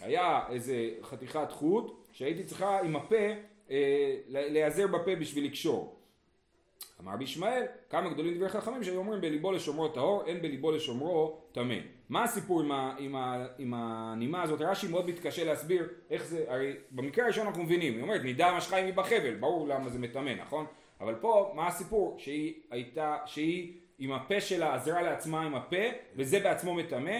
היה 0.01 0.41
איזה 0.49 0.89
חתיכת 1.01 1.51
חוט 1.51 2.05
שהייתי 2.11 2.43
צריכה 2.43 2.81
עם 2.81 2.95
הפה 2.95 3.25
אה, 3.71 4.15
להיעזר 4.27 4.87
בפה 4.87 5.15
בשביל 5.15 5.45
לקשור. 5.45 5.95
אמר 7.01 7.13
רבי 7.13 7.23
ישמעאל, 7.23 7.63
כמה 7.89 8.09
גדולים 8.09 8.35
דברי 8.35 8.49
חכמים 8.49 8.83
שהיו 8.83 8.97
אומרים 8.97 9.21
בליבו 9.21 9.51
לשומרו 9.51 9.87
טהור, 9.87 10.23
אין 10.25 10.41
בליבו 10.41 10.71
לשומרו 10.71 11.41
טמא. 11.51 11.96
מה 12.09 12.23
הסיפור 12.23 12.61
עם, 12.61 12.71
ה, 12.71 12.95
עם, 12.99 13.15
ה, 13.15 13.45
עם 13.57 13.73
הנימה 13.73 14.41
הזאת? 14.41 14.61
רש"י 14.61 14.87
מאוד 14.87 15.09
מתקשה 15.09 15.43
להסביר 15.43 15.89
איך 16.09 16.25
זה, 16.25 16.45
הרי 16.47 16.73
במקרה 16.91 17.25
הראשון 17.25 17.47
אנחנו 17.47 17.63
מבינים, 17.63 17.93
היא 17.93 18.01
אומרת 18.01 18.21
נידה 18.21 18.57
משכה 18.57 18.77
עמי 18.77 18.91
בחבל, 18.91 19.35
ברור 19.35 19.67
למה 19.67 19.89
זה 19.89 19.99
מטמא, 19.99 20.33
נכון? 20.33 20.65
אבל 21.01 21.15
פה, 21.15 21.51
מה 21.55 21.67
הסיפור? 21.67 22.15
שהיא 22.19 22.53
הייתה, 22.71 23.17
שהיא 23.25 23.73
עם 23.99 24.11
הפה 24.11 24.41
שלה 24.41 24.75
עזרה 24.75 25.01
לעצמה 25.01 25.41
עם 25.41 25.55
הפה, 25.55 25.83
וזה 26.15 26.39
בעצמו 26.39 26.73
מטמא. 26.73 27.19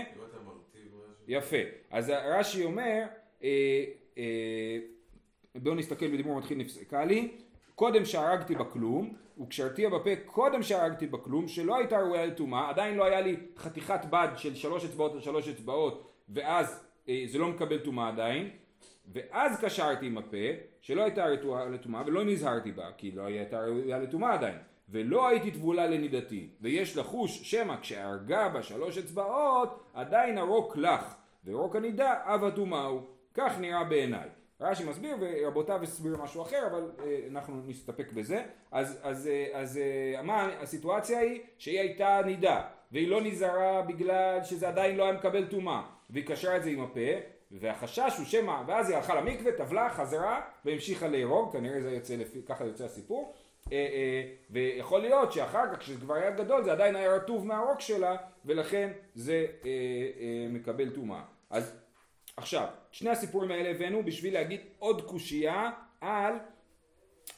יפה. 1.27 1.57
אז 1.91 2.09
רש"י 2.09 2.63
אומר, 2.63 3.03
אה, 3.43 3.83
אה, 4.17 4.79
בואו 5.55 5.75
נסתכל 5.75 6.07
בדיבור 6.07 6.37
מתחיל 6.37 6.57
נפסקה 6.57 7.05
לי, 7.05 7.31
קודם 7.77 8.05
שהרגתי 8.05 8.55
בכלום, 8.55 9.13
וקשרתיה 9.41 9.89
בפה 9.89 10.09
קודם 10.25 10.63
שהרגתי 10.63 11.07
בכלום, 11.07 11.47
שלא 11.47 11.77
הייתה 11.77 11.99
ראויה 11.99 12.25
לטומאה, 12.25 12.69
עדיין 12.69 12.95
לא 12.95 13.05
היה 13.05 13.21
לי 13.21 13.35
חתיכת 13.57 13.99
בד 14.09 14.27
של 14.35 14.55
שלוש 14.55 14.85
אצבעות 14.85 15.13
על 15.13 15.21
שלוש 15.21 15.47
אצבעות, 15.47 16.11
ואז 16.29 16.83
אה, 17.09 17.23
זה 17.27 17.37
לא 17.39 17.47
מקבל 17.47 17.77
טומאה 17.77 18.07
עדיין, 18.07 18.49
ואז 19.13 19.59
קשרתי 19.61 20.05
עם 20.05 20.17
הפה, 20.17 20.47
שלא 20.81 21.03
הייתה 21.03 21.25
ראויה 21.25 21.65
לטומאה, 21.65 22.03
ולא 22.05 22.23
נזהרתי 22.25 22.71
בה, 22.71 22.91
כי 22.97 23.11
לא 23.11 23.21
הייתה 23.21 23.59
ראויה 23.59 23.99
לטומאה 23.99 24.33
עדיין. 24.33 24.57
ולא 24.89 25.27
הייתי 25.27 25.51
טבולה 25.51 25.87
לנידתי, 25.87 26.49
ויש 26.61 26.97
לחוש 26.97 27.51
שמא 27.51 27.75
כשהרגה 27.81 28.49
בה 28.49 28.63
שלוש 28.63 28.97
אצבעות, 28.97 29.83
עדיין 29.93 30.37
הרוק 30.37 30.77
לך, 30.77 31.15
ורוק 31.45 31.75
הנידה 31.75 32.13
אב 32.23 32.43
הטומאה 32.43 32.85
הוא. 32.85 33.01
כך 33.33 33.59
נראה 33.59 33.83
בעיניי. 33.83 34.29
רש"י 34.61 34.83
מסביר 34.83 35.15
ורבותיו 35.19 35.83
הסביר 35.83 36.17
משהו 36.23 36.41
אחר 36.41 36.67
אבל 36.71 36.91
אה, 37.05 37.19
אנחנו 37.31 37.61
נסתפק 37.67 38.11
בזה. 38.11 38.43
אז, 38.71 38.99
אז, 39.03 39.27
אה, 39.27 39.47
אז 39.53 39.77
אה, 39.77 40.21
מה 40.21 40.49
הסיטואציה 40.61 41.19
היא 41.19 41.41
שהיא 41.57 41.79
הייתה 41.79 42.21
נידה 42.25 42.61
והיא 42.91 43.07
לא 43.07 43.21
נזהרה 43.21 43.81
בגלל 43.81 44.39
שזה 44.43 44.67
עדיין 44.67 44.95
לא 44.95 45.03
היה 45.03 45.13
מקבל 45.13 45.45
טומאה. 45.45 45.81
והיא 46.09 46.25
קשרה 46.25 46.57
את 46.57 46.63
זה 46.63 46.69
עם 46.69 46.81
הפה 46.81 46.99
והחשש 47.51 48.13
הוא 48.17 48.25
שמא 48.25 48.61
ואז 48.67 48.89
היא 48.89 48.97
הלכה 48.97 49.15
למקווה 49.15 49.51
טבלה 49.51 49.89
חזרה 49.89 50.41
והמשיכה 50.65 51.07
להרוג 51.07 51.53
כנראה 51.53 51.81
זה 51.81 51.91
יוצא 51.91 52.15
לפי 52.15 52.41
ככה 52.45 52.65
יוצא 52.65 52.85
הסיפור. 52.85 53.33
אה, 53.71 54.23
ויכול 54.49 55.01
להיות 55.01 55.31
שאחר 55.31 55.73
כך 55.73 55.79
כשזה 55.79 55.99
כבר 55.99 56.13
היה 56.13 56.31
גדול 56.31 56.63
זה 56.63 56.71
עדיין 56.71 56.95
היה 56.95 57.15
רטוב 57.15 57.47
מהרוק 57.47 57.81
שלה 57.81 58.15
ולכן 58.45 58.91
זה 59.15 59.45
מקבל 60.49 60.89
טומאה. 60.89 61.21
אז 61.49 61.77
עכשיו, 62.37 62.67
שני 62.97 63.09
הסיפורים 63.09 63.51
האלה 63.51 63.69
הבאנו 63.69 64.05
בשביל 64.05 64.33
להגיד 64.33 64.61
עוד 64.79 65.01
קושייה 65.01 65.71
על 66.01 66.33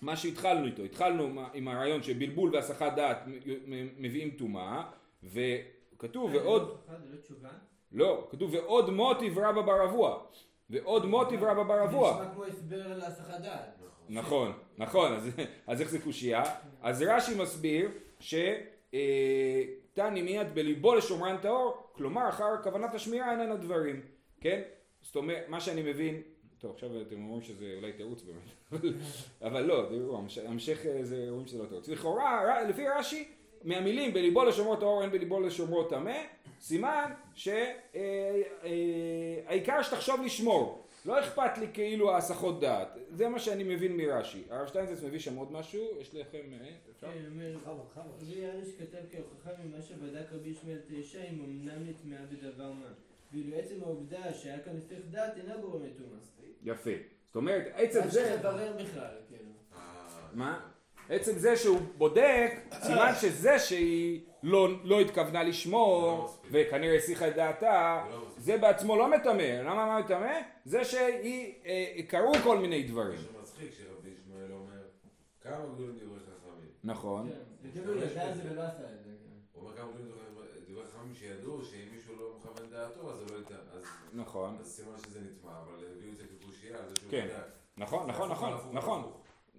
מה 0.02 0.18
שהתחלנו 0.18 0.66
איתו. 0.66 0.84
התחלנו 0.84 1.42
עם 1.54 1.68
הרעיון 1.68 2.04
שבלבול 2.04 2.56
והסחת 2.56 2.96
דעת 2.96 3.18
מביאים 3.98 4.32
טומאה, 4.32 4.84
וכתוב 5.24 6.34
ועוד... 6.34 6.78
לא, 7.92 8.28
כתוב 8.32 8.54
ועוד 8.54 8.90
מוטיב 8.90 9.40
רבא 9.40 9.62
ברבוע. 9.62 10.24
ועוד 10.70 11.06
מוטיב 11.06 11.44
רבא 11.44 11.64
ברבוע. 11.64 12.14
זה 12.14 12.22
נשמע 12.22 12.34
כמו 12.34 12.44
הסבר 12.44 12.98
להסחת 12.98 13.42
דעת. 13.42 13.80
נכון, 14.10 14.54
נכון, 14.78 15.14
אז, 15.14 15.30
אז 15.68 15.82
איך 15.82 15.90
זה 15.90 16.00
קושייה? 16.00 16.44
אז 16.82 17.02
רש"י 17.02 17.42
מסביר 17.42 17.90
שתני 18.20 20.22
מיד 20.22 20.56
בליבו 20.56 20.96
לשומרן 20.96 21.38
טהור, 21.38 21.90
כלומר 21.92 22.30
אחר 22.30 22.64
כוונת 22.64 22.94
השמירה 22.94 23.32
איננה 23.32 23.56
דברים, 23.56 24.02
כן? 24.42 24.62
זאת 25.02 25.16
אומרת, 25.16 25.46
מה 25.48 25.60
שאני 25.60 25.82
מבין, 25.82 26.22
טוב 26.60 26.72
עכשיו 26.74 27.02
אתם 27.02 27.16
אומרים 27.16 27.42
שזה 27.42 27.74
אולי 27.78 27.94
תירוץ 27.94 28.24
באמת, 28.24 28.50
אבל 29.48 29.62
לא, 29.62 29.86
תראו, 29.90 30.18
המשך 30.46 30.86
אה, 30.86 31.04
זה 31.04 31.26
אומרים 31.30 31.48
שזה 31.48 31.64
לא 31.64 31.66
תירוץ. 31.68 31.88
לכאורה, 31.88 32.64
לפי 32.70 32.88
רש"י, 32.88 33.28
מהמילים 33.64 34.14
בליבו 34.14 34.44
לשומרו 34.46 34.76
טהור 34.76 35.02
אין 35.02 35.12
בליבו 35.12 35.40
לשומרו 35.40 35.84
טמא, 35.84 36.18
סימן 36.60 37.12
שהעיקר 37.36 37.64
אה, 39.78 39.84
שתחשוב 39.84 40.22
לשמור. 40.26 40.86
לא 41.06 41.20
אכפת 41.20 41.58
לי 41.58 41.68
כאילו 41.74 42.12
ההסחות 42.12 42.60
דעת, 42.60 42.98
זה 43.10 43.30
מה 43.30 43.40
שאני 43.40 43.64
מבין 43.64 43.98
מרש"י. 43.98 44.44
הרב 44.50 44.68
שטיינזרץ 44.68 45.04
מביא 45.04 45.20
שם 45.20 45.36
עוד 45.36 45.52
משהו, 45.52 45.88
יש 46.02 46.16
לכם, 46.16 46.54
אה, 46.54 46.70
אפשר? 46.92 47.08
כן, 47.08 47.26
אומר, 47.32 47.56
רבי 48.22 48.40
יאנש 48.40 48.68
כתב 48.80 48.98
כהוכחה 49.12 49.50
ממה 49.64 49.82
שבדק 49.82 50.26
רבי 50.32 50.50
ישמעאל 50.50 50.80
תשע 50.88 51.24
אם 51.24 51.40
אמנם 51.44 51.90
נטמעה 51.90 52.22
בדבר 52.32 52.72
מה. 52.72 52.88
ואילו 53.34 53.58
עצם 53.58 53.76
העובדה 53.84 54.34
שהיה 54.34 54.60
כאן 54.60 54.78
הסתך 54.78 54.96
דעת 55.12 55.38
אינה 55.38 55.58
גורמת 55.58 55.98
טומאה. 55.98 56.20
יפה. 56.64 56.90
זאת 57.26 57.36
אומרת, 57.36 57.72
עצם 57.76 58.00
זה... 58.04 58.10
צריך 58.10 58.40
לברר 58.40 58.74
בכלל, 58.84 59.16
כאילו. 59.30 59.50
מה? 60.34 60.60
עצם 61.10 61.38
זה 61.38 61.58
שהוא 61.58 61.80
בודק, 61.98 62.52
סימן 62.82 63.12
שזה 63.22 63.60
שהיא 63.60 64.22
לא, 64.44 64.70
לא 64.84 65.00
התכוונה 65.02 65.44
לשמור, 65.44 66.28
וכנראה 66.52 66.96
הסיחה 66.96 67.28
את 67.28 67.36
דעתה, 67.36 68.06
זה 68.38 68.58
בעצמו 68.58 68.96
לא 68.96 69.12
מטמא. 69.12 69.62
למה 69.62 69.86
מה 69.86 70.00
מטמא? 70.00 70.34
זה 70.66 70.86
שהיא, 70.86 71.54
אה, 71.66 71.96
קרו 72.08 72.34
כל 72.44 72.58
מיני 72.58 72.84
דברים. 72.84 73.20
זה 73.20 73.28
מצחיק 73.42 73.72
שרבי 73.74 74.10
ישמעאל 74.10 74.52
אומר, 74.52 74.82
כמה 75.42 75.66
גדולים 75.74 75.96
דברי 75.96 76.20
חכמים. 76.20 76.70
נכון. 76.84 77.30
הוא 77.86 77.96
ידע 77.96 78.30
את 78.30 78.36
זה 78.36 78.42
ולא 78.52 78.62
עשה 78.62 78.84
את 78.84 79.04
זה. 79.04 79.10
הוא 79.52 79.64
אומר 79.64 79.78
כמה 79.78 79.92
גדולים 79.92 80.12
דברי 80.12 80.29
חכמים 81.10 81.16
שידעו 81.16 81.64
שאם 81.64 81.96
מישהו 81.96 82.14
לא 82.20 82.34
מכוון 82.38 82.70
דעתו 82.72 83.12
אז 83.12 83.18
זה 83.20 83.34
לא 83.34 83.38
ייתן. 83.38 83.56
נכון. 84.14 84.58
אז 84.60 84.68
סימן 84.68 84.98
שזה 84.98 85.20
נטמע, 85.20 85.52
אבל 85.52 85.86
הביאו 85.98 86.12
את 86.12 86.18
זה 86.18 86.24
כקושייה 86.24 86.78
על 86.78 86.90
זה 86.90 86.96
שהוא 87.00 87.12
כן. 87.12 87.28
נכון, 87.78 88.10
נכון, 88.10 88.28
זה 88.28 88.34
נכון, 88.34 88.54
נכון. 88.74 89.12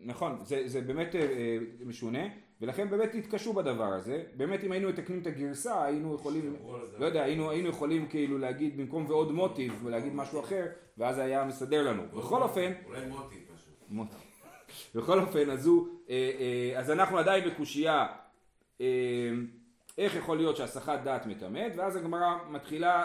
נכון, 0.03 0.39
זה, 0.45 0.63
זה 0.67 0.81
באמת 0.81 1.15
אה, 1.15 1.21
אה, 1.21 1.59
משונה, 1.87 2.23
ולכן 2.61 2.91
באמת 2.91 3.15
התקשו 3.15 3.53
בדבר 3.53 3.93
הזה. 3.93 4.25
באמת 4.37 4.65
אם 4.65 4.73
היינו 4.73 4.89
מתקנים 4.89 5.23
את 5.23 5.27
הגרסה, 5.27 5.85
היינו 5.85 6.15
יכולים, 6.15 6.57
זה. 6.85 6.99
לא 6.99 7.07
יודע, 7.07 7.23
היינו, 7.23 7.51
היינו 7.51 7.69
יכולים 7.69 8.09
כאילו 8.09 8.39
להגיד 8.39 8.77
במקום 8.77 9.07
ועוד 9.09 9.33
מוטיב, 9.33 9.81
ולהגיד 9.85 10.15
משהו 10.15 10.41
אחר, 10.41 10.67
ואז 10.99 11.19
היה 11.19 11.45
מסדר 11.45 11.89
לנו. 11.89 12.03
בכל 12.09 12.43
אופן, 12.43 12.73
אולי 12.87 13.07
מוטי 13.07 13.37
פשוט. 13.55 13.75
מוטי. 13.89 14.17
בכל 14.95 15.21
אופן, 15.21 15.51
אז 15.51 15.67
הוא, 15.67 15.89
אה, 16.11 16.31
אה, 16.41 16.79
אז 16.79 16.91
אנחנו 16.91 17.19
עדיין 17.19 17.51
בקושייה, 17.51 18.07
אה, 18.81 19.31
איך 19.99 20.17
יכול 20.17 20.37
להיות 20.37 20.57
שהסחת 20.57 21.01
דעת 21.05 21.27
מטמאת, 21.27 21.73
ואז 21.77 21.97
הגמרא 21.97 22.35
מתחילה 22.51 23.05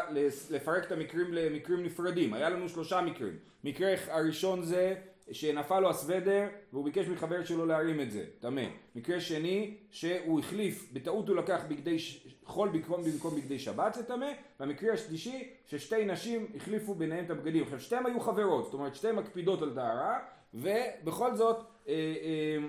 לפרק 0.49 0.85
את 0.85 0.91
המקרים 0.91 1.33
למקרים 1.33 1.83
נפרדים. 1.83 2.33
היה 2.33 2.49
לנו 2.49 2.69
שלושה 2.69 3.01
מקרים. 3.01 3.33
מקרה 3.63 3.93
הראשון 4.07 4.61
זה 4.63 4.95
שנפל 5.31 5.79
לו 5.79 5.89
הסוודר 5.89 6.47
והוא 6.73 6.85
ביקש 6.85 7.07
מחבר 7.07 7.43
שלו 7.45 7.65
להרים 7.65 8.01
את 8.01 8.11
זה, 8.11 8.25
טמא. 8.39 8.61
מקרה 8.95 9.19
שני, 9.19 9.77
שהוא 9.91 10.39
החליף, 10.39 10.89
בטעות 10.93 11.27
הוא 11.27 11.35
לקח 11.35 11.61
בגדי 11.67 11.99
ש- 11.99 12.27
חול 12.45 12.69
במקום, 12.69 13.03
במקום 13.03 13.35
בגדי 13.35 13.59
שבת 13.59 13.93
זה 13.93 14.03
טמא, 14.03 14.27
והמקרה 14.59 14.93
השלישי, 14.93 15.49
ששתי 15.65 16.05
נשים 16.05 16.47
החליפו 16.55 16.95
ביניהם 16.95 17.25
את 17.25 17.29
הבגדים. 17.29 17.63
עכשיו 17.63 17.79
שתיהן 17.79 18.05
היו 18.05 18.19
חברות, 18.19 18.65
זאת 18.65 18.73
אומרת 18.73 18.95
שתיהן 18.95 19.15
מקפידות 19.15 19.61
על 19.61 19.71
טהרה, 19.75 20.19
ובכל 20.53 21.35
זאת 21.35 21.57
אה, 21.87 21.93
אה, 21.93 22.67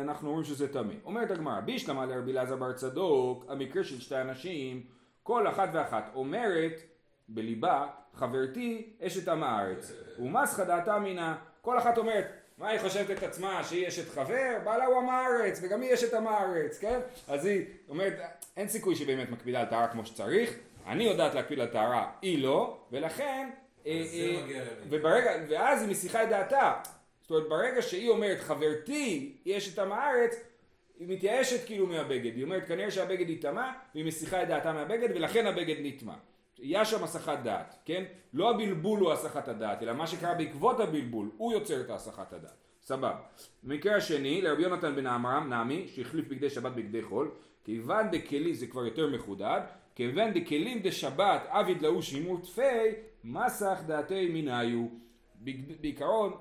אנחנו 0.00 0.28
אומרים 0.28 0.44
שזה 0.44 0.72
טמא. 0.72 0.94
אומרת 1.04 1.30
הגמרא, 1.30 1.60
בישלמה 1.60 2.06
לרבי 2.06 2.32
אלעזר 2.32 2.56
בר 2.56 2.72
צדוק, 2.72 3.44
המקרה 3.48 3.84
של 3.84 4.00
שתי 4.00 4.20
אנשים, 4.20 4.82
כל 5.22 5.48
אחת 5.48 5.68
ואחת 5.72 6.10
אומרת 6.14 6.82
בליבה, 7.28 7.86
חברתי 8.14 8.92
אשת 9.00 9.28
עם 9.28 9.42
הארץ, 9.42 9.92
ומסחא 10.18 10.64
דעתה 10.64 10.98
מינה, 10.98 11.36
כל 11.62 11.78
אחת 11.78 11.98
אומרת, 11.98 12.26
מה 12.58 12.68
היא 12.68 12.80
חושבת 12.80 13.18
את 13.18 13.22
עצמה, 13.22 13.64
שהיא 13.64 13.88
אשת 13.88 14.08
חבר? 14.08 14.58
בעלה 14.64 14.84
הוא 14.84 14.98
עם 14.98 15.08
הארץ, 15.08 15.60
וגם 15.62 15.80
היא 15.80 15.94
אשת 15.94 16.14
עם 16.14 16.26
הארץ, 16.26 16.78
כן? 16.78 17.00
אז 17.28 17.46
היא 17.46 17.64
אומרת, 17.88 18.12
אין 18.56 18.68
סיכוי 18.68 18.94
שהיא 18.94 19.06
באמת 19.06 19.30
מקפידה 19.30 19.60
על 19.60 19.66
טהרה 19.66 19.88
כמו 19.88 20.06
שצריך, 20.06 20.54
אני 20.86 21.04
יודעת 21.04 21.34
להקפיד 21.34 21.60
על 21.60 21.66
טהרה, 21.66 22.10
היא 22.22 22.42
לא, 22.42 22.78
ולכן, 22.92 23.50
אה, 23.86 23.92
אה. 23.92 24.64
וברגע, 24.88 25.30
ואז 25.48 25.82
היא 25.82 25.90
מסיחה 25.90 26.22
את 26.24 26.28
דעתה, 26.28 26.72
זאת 27.28 27.30
אומרת 27.30 27.48
ברגע 27.48 27.82
שהיא 27.82 28.08
אומרת 28.08 28.40
חברתי 28.40 29.36
היא 29.44 29.56
אשת 29.56 29.78
עם 29.78 29.92
הארץ 29.92 30.36
היא 30.98 31.08
מתייאשת 31.08 31.66
כאילו 31.66 31.86
מהבגד, 31.86 32.34
היא 32.34 32.44
אומרת 32.44 32.66
כנראה 32.68 32.90
שהבגד 32.90 33.28
ייטמע 33.28 33.72
והיא 33.94 34.04
מסיחה 34.04 34.42
את 34.42 34.48
דעתה 34.48 34.72
מהבגד 34.72 35.08
ולכן 35.14 35.46
הבגד 35.46 35.76
נטמע. 35.82 36.14
היה 36.58 36.84
שם 36.84 37.04
הסחת 37.04 37.38
דעת, 37.42 37.74
כן? 37.84 38.04
לא 38.32 38.50
הבלבול 38.50 39.00
הוא 39.00 39.12
הסחת 39.12 39.48
הדעת, 39.48 39.82
אלא 39.82 39.92
מה 39.92 40.06
שקרה 40.06 40.34
בעקבות 40.34 40.80
הבלבול, 40.80 41.30
הוא 41.36 41.52
יוצר 41.52 41.80
את 41.80 41.90
הסחת 41.90 42.32
הדעת. 42.32 42.56
סבבה. 42.82 43.20
במקרה 43.62 43.96
השני, 43.96 44.42
לרבי 44.42 44.62
יונתן 44.62 44.96
בן 44.96 45.06
עמרם, 45.06 45.46
נעמי, 45.48 45.88
שהחליף 45.88 46.28
בגדי 46.28 46.50
שבת 46.50 46.72
בגדי 46.72 47.02
חול, 47.02 47.30
כיוון 47.64 48.10
דכלי, 48.10 48.54
זה 48.54 48.66
כבר 48.66 48.84
יותר 48.84 49.06
מחודד, 49.06 49.60
כיוון 49.94 50.30
דכלים 50.32 50.80
דשבת 50.82 51.42
עביד 51.48 51.82
להוא 51.82 52.02
שימור 52.02 52.40
תפי, 52.40 52.62
מסך 53.24 53.78
דעתי 53.86 54.28
מנהיו. 54.32 54.86
בעיקרון, 55.80 56.32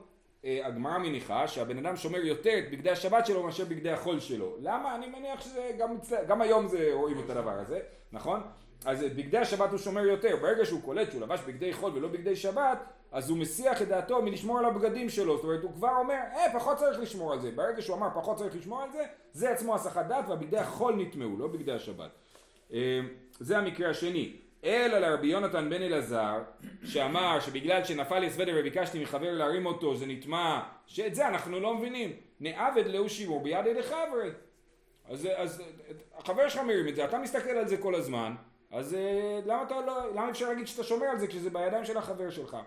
הגמרא 0.64 0.98
מניחה 0.98 1.48
שהבן 1.48 1.78
אדם 1.78 1.96
שומר 1.96 2.20
יותר 2.20 2.60
את 2.60 2.72
בגדי 2.72 2.90
השבת 2.90 3.26
שלו 3.26 3.44
מאשר 3.44 3.66
בגדי 3.66 3.92
החול 3.92 4.20
שלו. 4.20 4.56
למה? 4.62 4.96
אני 4.96 5.08
מניח 5.08 5.42
שזה 5.42 5.72
גם, 5.78 5.98
גם 6.28 6.42
היום 6.42 6.68
זה 6.68 6.90
רואים 6.94 7.20
את 7.20 7.30
הדבר 7.30 7.60
הזה, 7.60 7.80
נכון? 8.12 8.42
אז 8.86 9.04
את 9.04 9.16
בגדי 9.16 9.38
השבת 9.38 9.72
הוא 9.72 9.78
שומר 9.78 10.06
יותר. 10.06 10.36
ברגע 10.42 10.66
שהוא 10.66 10.82
קולט 10.82 11.12
שהוא 11.12 11.22
לבש 11.22 11.40
בגדי 11.48 11.74
חול 11.74 11.92
ולא 11.96 12.08
בגדי 12.08 12.36
שבת, 12.36 12.84
אז 13.12 13.30
הוא 13.30 13.38
מסיח 13.38 13.82
את 13.82 13.88
דעתו 13.88 14.22
מלשמור 14.22 14.60
על 14.60 14.66
הבגדים 14.66 15.10
שלו. 15.10 15.36
זאת 15.36 15.44
אומרת, 15.44 15.64
הוא 15.64 15.74
כבר 15.74 15.92
אומר, 16.00 16.20
אה, 16.36 16.54
פחות 16.54 16.78
צריך 16.78 17.00
לשמור 17.00 17.34
על 17.34 17.40
זה. 17.40 17.52
ברגע 17.52 17.82
שהוא 17.82 17.98
אמר 17.98 18.08
פחות 18.14 18.38
צריך 18.38 18.56
לשמור 18.56 18.82
על 18.82 18.92
זה, 18.92 19.04
זה 19.32 19.50
עצמו 19.50 19.76
הסחת 19.76 20.06
דעת 20.06 20.30
והבגדי 20.30 20.58
החול 20.58 20.96
נטמעו, 20.96 21.38
לא 21.38 21.48
בגדי 21.48 21.72
השבת. 21.72 22.10
אה, 22.74 23.00
זה 23.40 23.58
המקרה 23.58 23.90
השני. 23.90 24.47
אלא 24.64 24.98
לרבי 24.98 25.28
יונתן 25.28 25.70
בן 25.70 25.82
אלעזר, 25.82 26.38
שאמר 26.86 27.40
שבגלל 27.40 27.84
שנפל 27.84 28.20
לי 28.20 28.28
הסוודר 28.28 28.54
וביקשתי 28.60 29.04
מחבר 29.04 29.34
להרים 29.34 29.66
אותו 29.66 29.96
זה 29.96 30.06
נטמע, 30.06 30.60
שאת 30.86 31.16
זה 31.16 31.28
אנחנו 31.28 31.60
לא 31.60 31.76
מבינים. 31.76 32.12
נעבד 32.40 32.88
לאו 32.88 33.10
שימור 33.10 33.44
בידי 33.44 33.74
דחברי. 33.74 34.30
אז, 35.10 35.28
אז 35.36 35.64
החבר 36.18 36.50
שלך 36.50 36.62
מרים 36.62 36.88
את 36.88 36.96
זה, 36.96 37.06
אתה 37.06 37.18
מסתכל 37.18 37.50
על 37.50 37.68
זה 37.68 37.78
כל 37.78 37.96
הזמן, 37.96 38.36
אז 38.72 38.94
אה, 38.94 39.40
למה, 39.46 39.64
אתה 39.64 39.82
לא, 39.82 40.14
למה 40.16 40.30
אפשר 40.30 40.50
להגיד 40.50 40.68
שאתה 40.68 40.84
שומר 40.84 41.06
על 41.06 41.20
זה 41.20 41.28
כשזה 41.28 41.50
בידיים 41.50 41.86
של 41.86 41.98
החבר 41.98 42.30
שלך? 42.30 42.58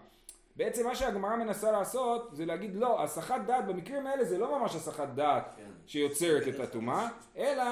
בעצם 0.56 0.87
מה 0.87 0.94
שהגמרא 0.94 1.37
מנסה 1.37 1.73
לעשות 1.73 2.28
זה 2.32 2.47
להגיד 2.47 2.75
לא, 2.75 3.02
הסחת 3.02 3.40
דעת 3.47 3.66
במקרים 3.66 4.06
האלה 4.06 4.25
זה 4.25 4.38
לא 4.38 4.59
ממש 4.59 4.75
הסחת 4.75 5.09
דעת 5.09 5.52
כן. 5.56 5.70
שיוצרת 5.87 6.49
את 6.49 6.61
הטומאה, 6.61 7.09
אלא 7.37 7.64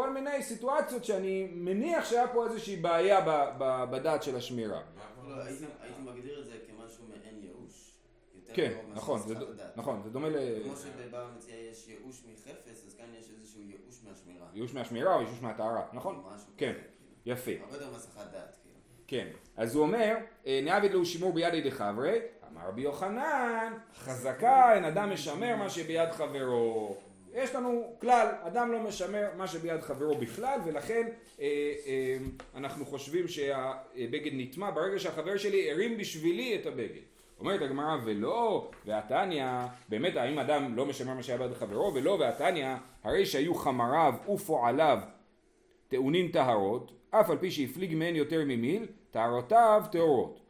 כל 0.00 0.10
מיני 0.10 0.42
סיטואציות 0.42 1.04
שאני 1.04 1.48
מניח 1.52 2.04
שהיה 2.04 2.28
פה 2.28 2.46
איזושהי 2.46 2.76
בעיה 2.76 3.20
ב- 3.20 3.50
ב- 3.58 3.84
בדעת 3.90 4.22
של 4.22 4.36
השמירה. 4.36 4.80
לא, 5.28 5.42
הייתי 5.42 5.64
הייתי 5.82 6.00
מגדיר 6.00 6.40
את 6.40 6.46
זה 6.46 6.52
כמשהו 6.66 7.04
מעין 7.08 7.42
ייאוש. 7.42 7.92
כן, 8.54 8.72
מאשר 8.72 8.94
נכון. 8.94 9.20
נכון, 9.76 10.00
זה 10.04 10.10
דומה 10.10 10.28
ל... 10.28 10.36
כמו 10.64 10.76
שבבבא 10.76 11.26
מציע 11.36 11.54
יש 11.70 11.88
ייאוש 11.88 12.22
מחפץ, 12.32 12.84
אז 12.86 12.94
כאן 12.94 13.06
יש 13.18 13.26
איזשהו 13.38 13.60
ייאוש 13.62 14.00
מהשמירה. 14.08 14.46
ייאוש 14.54 14.74
מהשמירה 14.74 15.14
או 15.14 15.20
ייאוש 15.22 15.42
מהטהרה, 15.42 15.82
נכון? 15.92 16.22
משהו 16.34 16.46
כן, 16.56 16.72
כאילו. 16.72 17.36
יפה. 17.36 17.50
הרבה 17.64 17.74
יותר 17.76 17.90
מהסחת 17.90 18.32
דעת, 18.32 18.56
כאילו. 18.62 18.76
כן, 19.06 19.26
אז 19.56 19.74
הוא 19.74 19.82
אומר, 19.82 20.16
אה, 20.46 20.60
נעבד 20.64 20.90
לו 20.90 21.06
שימור 21.06 21.32
בידי 21.32 21.70
דחברי, 21.70 22.18
אמר 22.52 22.68
רבי 22.68 22.82
יוחנן, 22.82 23.72
חזקה 23.98 24.74
אין 24.74 24.84
אדם 24.84 25.10
משמר 25.10 25.56
מה 25.56 25.70
שביד 25.70 26.10
חברו. 26.12 26.96
יש 27.34 27.54
לנו 27.54 27.96
כלל, 28.00 28.28
אדם 28.42 28.72
לא 28.72 28.80
משמר 28.80 29.28
מה 29.36 29.46
שביד 29.46 29.80
חברו 29.80 30.14
בכלל, 30.14 30.58
ולכן 30.64 31.08
אה, 31.40 31.46
אה, 31.86 32.16
אנחנו 32.54 32.86
חושבים 32.86 33.28
שהבגד 33.28 34.30
נטמע 34.32 34.70
ברגע 34.70 34.98
שהחבר 34.98 35.36
שלי 35.36 35.70
הרים 35.70 35.98
בשבילי 35.98 36.54
את 36.54 36.66
הבגד. 36.66 37.00
אומרת 37.40 37.62
הגמרא 37.62 37.96
ולא, 38.04 38.70
והתניא, 38.86 39.46
באמת 39.88 40.16
האם 40.16 40.38
אדם 40.38 40.76
לא 40.76 40.86
משמר 40.86 41.14
מה 41.14 41.22
שהיה 41.22 41.38
ביד 41.38 41.54
חברו, 41.54 41.94
ולא, 41.94 42.16
והתניא, 42.20 42.74
הרי 43.04 43.26
שהיו 43.26 43.54
חמריו 43.54 44.14
ופועליו 44.34 44.98
טעונים 45.88 46.28
טהרות, 46.28 46.92
אף 47.10 47.30
על 47.30 47.38
פי 47.38 47.50
שהפליג 47.50 47.94
מהן 47.94 48.16
יותר 48.16 48.44
ממיל, 48.46 48.86
טהרותיו 49.10 49.82
טהורות. 49.92 50.40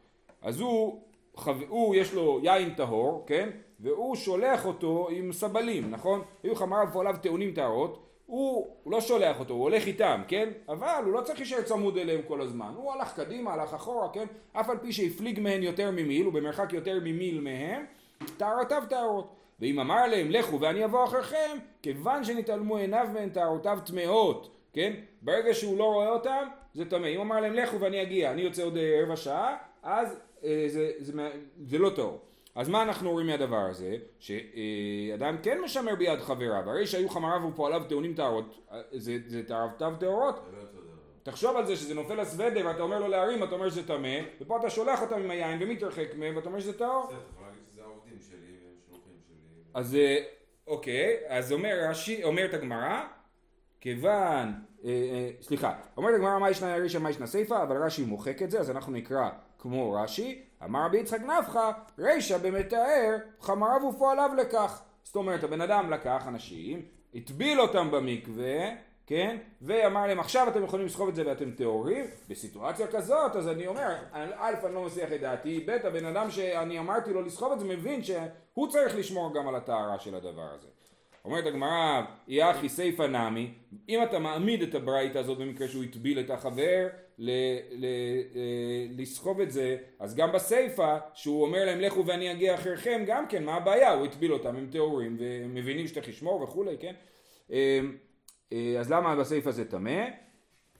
אז 0.41 0.59
הוא, 0.59 1.01
חו... 1.35 1.51
הוא 1.67 1.95
יש 1.95 2.13
לו 2.13 2.39
יין 2.43 2.73
טהור, 2.73 3.23
כן? 3.27 3.49
והוא 3.81 4.15
שולח 4.15 4.65
אותו 4.65 5.07
עם 5.11 5.31
סבלים, 5.31 5.91
נכון? 5.91 6.21
היו 6.43 6.55
חמריו 6.55 6.87
ופועליו 6.89 7.15
טעונים 7.21 7.53
טהרות, 7.53 7.99
הוא, 8.25 8.67
הוא 8.83 8.91
לא 8.93 9.01
שולח 9.01 9.39
אותו, 9.39 9.53
הוא 9.53 9.63
הולך 9.63 9.87
איתם, 9.87 10.21
כן? 10.27 10.49
אבל 10.69 11.01
הוא 11.05 11.13
לא 11.13 11.21
צריך 11.21 11.39
להישאר 11.39 11.61
צמוד 11.61 11.97
אליהם 11.97 12.21
כל 12.27 12.41
הזמן. 12.41 12.71
הוא 12.75 12.91
הלך 12.93 13.15
קדימה, 13.15 13.53
הלך 13.53 13.73
אחורה, 13.73 14.09
כן? 14.13 14.25
אף 14.53 14.69
על 14.69 14.77
פי 14.77 14.93
שהפליג 14.93 15.39
מהן 15.39 15.63
יותר 15.63 15.91
ממיל, 15.91 16.25
הוא 16.25 16.33
במרחק 16.33 16.73
יותר 16.73 16.99
ממיל 17.03 17.41
מהם, 17.41 17.85
טהרותיו 18.37 18.83
טהרות. 18.89 19.29
ואם 19.59 19.79
אמר 19.79 20.07
להם 20.07 20.31
לכו 20.31 20.59
ואני 20.59 20.85
אבוא 20.85 21.03
אחריכם, 21.05 21.57
כיוון 21.81 22.23
שנתעלמו 22.23 22.77
עיניו 22.77 23.07
מהן 23.13 23.29
טהרותיו 23.29 23.79
טמאות, 23.85 24.49
כן? 24.73 24.93
ברגע 25.21 25.53
שהוא 25.53 25.77
לא 25.77 25.83
רואה 25.83 26.09
אותם, 26.09 26.43
זה 26.73 26.89
טמא. 26.89 27.07
אם 27.07 27.21
אמר 27.21 27.39
להם 27.39 27.53
לכו 27.53 27.79
ואני 27.79 28.01
אגיע, 28.01 28.31
אני 28.31 28.41
יוצא 28.41 28.63
עוד 28.63 28.77
אה, 28.77 28.99
רבע 29.03 29.15
שעה, 29.15 29.57
אז 29.83 30.19
אה, 30.43 30.63
זה, 30.67 30.91
זה, 30.99 31.15
מה- 31.15 31.29
זה 31.65 31.77
לא 31.77 31.89
טהור. 31.89 32.19
אז 32.55 32.69
מה 32.69 32.81
אנחנו 32.81 33.11
רואים 33.11 33.27
מהדבר 33.27 33.65
הזה? 33.69 33.97
שאדם 34.19 35.37
כן 35.43 35.61
משמר 35.63 35.95
ביד 35.95 36.19
חבריו, 36.19 36.69
הרי 36.69 36.87
שהיו 36.87 37.09
חמריו 37.09 37.47
ופועליו 37.47 37.83
טעונים 37.89 38.13
טהרות, 38.13 38.67
זה, 38.91 39.17
זה 39.27 39.43
טהרותיו 39.43 39.93
טהורות, 39.99 40.35
לא. 40.35 40.59
תחשוב 41.23 41.57
על 41.57 41.65
זה 41.65 41.75
שזה 41.75 41.95
נופל 41.95 42.21
לסוודר 42.21 42.67
ואתה 42.67 42.81
אומר 42.81 42.99
לו 42.99 43.07
להרים, 43.07 43.43
אתה 43.43 43.55
אומר 43.55 43.69
שזה 43.69 43.87
טמא, 43.87 44.19
ופה 44.41 44.57
אתה 44.57 44.69
שולח 44.69 45.01
אותם 45.01 45.15
עם 45.15 45.31
היין 45.31 45.63
ומתרחק 45.63 46.07
מהם 46.15 46.35
ואתה 46.35 46.47
אומר 46.47 46.59
שזה 46.59 46.77
טהור. 46.77 47.11
אז 49.73 49.95
אה, 49.95 50.17
אוקיי, 50.67 51.17
אז 51.27 51.51
אומר 51.51 51.87
רש"י, 51.89 52.23
אומרת 52.23 52.53
הגמרא, 52.53 53.01
כיוון, 53.81 54.53
אה, 54.83 54.89
אה, 54.89 55.29
סליחה, 55.41 55.73
אומרת 55.97 56.15
הגמרא 56.15 56.39
מה 56.39 56.49
ישנה 56.49 56.75
רישא 56.75 56.97
מה 56.97 57.09
ישנה 57.09 57.27
סיפא, 57.27 57.63
אבל 57.63 57.83
רש"י 57.83 58.05
מוחק 58.05 58.41
את 58.41 58.51
זה, 58.51 58.59
אז 58.59 58.71
אנחנו 58.71 58.91
נקרא 58.91 59.29
כמו 59.59 59.93
רש"י, 59.93 60.45
אמר 60.65 60.85
רבי 60.85 60.97
יצחק 60.97 61.21
נפחא, 61.21 61.71
רישא 61.99 62.37
במתאר 62.37 63.17
חמריו 63.39 63.81
ופועליו 63.89 64.29
לכך. 64.37 64.81
זאת 65.03 65.15
אומרת, 65.15 65.43
הבן 65.43 65.61
אדם 65.61 65.91
לקח 65.91 66.23
אנשים, 66.27 66.81
הטביל 67.15 67.61
אותם 67.61 67.91
במקווה, 67.91 68.69
כן, 69.07 69.37
ואמר 69.61 70.07
להם 70.07 70.19
עכשיו 70.19 70.47
אתם 70.47 70.63
יכולים 70.63 70.85
לסחוב 70.85 71.09
את 71.09 71.15
זה 71.15 71.27
ואתם 71.27 71.51
טהורים, 71.51 72.05
בסיטואציה 72.29 72.87
כזאת, 72.87 73.35
אז 73.35 73.47
אני 73.47 73.67
אומר, 73.67 73.95
א', 74.13 74.53
אני 74.65 74.73
לא 74.75 74.85
מסיח 74.85 75.13
את 75.13 75.21
דעתי, 75.21 75.59
ב', 75.67 75.69
הבן 75.69 76.05
אדם 76.05 76.31
שאני 76.31 76.79
אמרתי 76.79 77.13
לו 77.13 77.21
לסחוב 77.21 77.51
את 77.51 77.59
זה 77.59 77.65
מבין 77.65 78.03
שהוא 78.03 78.67
צריך 78.67 78.95
לשמור 78.95 79.33
גם 79.33 79.47
על 79.47 79.55
הטהרה 79.55 79.99
של 79.99 80.15
הדבר 80.15 80.47
הזה. 80.53 80.67
אומרת 81.25 81.45
הגמרא, 81.45 82.01
יחי 82.27 82.69
סיפא 82.69 83.03
נמי, 83.03 83.51
אם 83.89 84.03
אתה 84.03 84.19
מעמיד 84.19 84.61
את 84.61 84.75
הברייתא 84.75 85.17
הזאת 85.17 85.37
במקרה 85.37 85.67
שהוא 85.67 85.83
הטביל 85.83 86.19
את 86.19 86.29
החבר 86.29 86.87
ל- 87.17 87.29
ל- 87.71 87.85
אה, 88.35 88.85
לסחוב 88.97 89.41
את 89.41 89.51
זה, 89.51 89.77
אז 89.99 90.15
גם 90.15 90.31
בסיפא, 90.31 90.97
שהוא 91.13 91.43
אומר 91.43 91.65
להם 91.65 91.79
לכו 91.79 92.05
ואני 92.05 92.31
אגיע 92.31 92.55
אחריכם, 92.55 93.03
גם 93.07 93.27
כן, 93.27 93.43
מה 93.43 93.53
הבעיה? 93.53 93.93
הוא 93.93 94.05
הטביל 94.05 94.33
אותם, 94.33 94.55
הם 94.55 94.67
טהורים, 94.71 95.17
והם 95.19 95.55
מבינים 95.55 95.87
שצריך 95.87 96.07
לשמור 96.07 96.41
וכולי, 96.41 96.77
כן? 96.79 96.93
אה, 97.51 97.79
אה, 98.53 98.75
אז 98.79 98.91
למה 98.91 99.15
בסיפא 99.15 99.51
זה 99.51 99.71
טמא? 99.71 100.05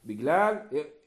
בגלל 0.06 0.56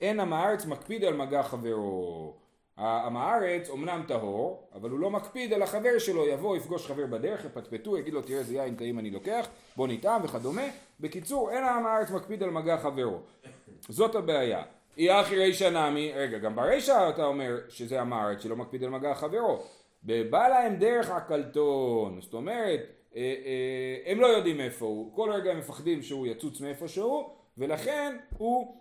אין 0.00 0.20
עם 0.20 0.32
הארץ 0.32 0.66
מקפיד 0.66 1.04
על 1.04 1.14
מגע 1.14 1.42
חברו. 1.42 2.43
עם 2.78 3.16
הארץ 3.16 3.68
אומנם 3.68 4.02
טהור, 4.08 4.68
אבל 4.74 4.90
הוא 4.90 5.00
לא 5.00 5.10
מקפיד 5.10 5.52
על 5.52 5.62
החבר 5.62 5.98
שלו, 5.98 6.26
יבוא, 6.26 6.56
יפגוש 6.56 6.86
חבר 6.86 7.06
בדרך, 7.06 7.44
יפטפטו, 7.44 7.98
יגיד 7.98 8.14
לו 8.14 8.22
תראה 8.22 8.38
איזה 8.38 8.54
יין 8.54 8.74
טעים 8.74 8.98
אני 8.98 9.10
לוקח, 9.10 9.48
בוא 9.76 9.88
נטעם 9.88 10.24
וכדומה. 10.24 10.62
בקיצור, 11.00 11.50
אין 11.50 11.64
עם 11.64 11.86
הארץ 11.86 12.10
מקפיד 12.10 12.42
על 12.42 12.50
מגע 12.50 12.76
חברו. 12.76 13.20
זאת 13.88 14.14
הבעיה. 14.14 14.62
אי 14.98 15.20
אחי 15.20 15.36
רישא 15.36 15.64
נמי, 15.64 16.12
רגע, 16.14 16.38
גם 16.38 16.56
ברישא 16.56 17.10
אתה 17.14 17.24
אומר 17.24 17.58
שזה 17.68 18.00
עם 18.00 18.12
הארץ 18.12 18.42
שלא 18.42 18.56
מקפיד 18.56 18.84
על 18.84 18.90
מגע 18.90 19.14
חברו. 19.14 19.62
בא 20.02 20.48
להם 20.48 20.76
דרך 20.76 21.10
עקלתון, 21.10 22.20
זאת 22.20 22.34
אומרת, 22.34 22.80
אה, 23.16 23.20
אה, 23.20 24.12
הם 24.12 24.20
לא 24.20 24.26
יודעים 24.26 24.60
איפה 24.60 24.86
הוא, 24.86 25.16
כל 25.16 25.30
רגע 25.32 25.50
הם 25.50 25.58
מפחדים 25.58 26.02
שהוא 26.02 26.26
יצוץ 26.26 26.60
מאיפה 26.60 26.88
שהוא, 26.88 27.30
ולכן 27.58 28.16
הוא, 28.38 28.76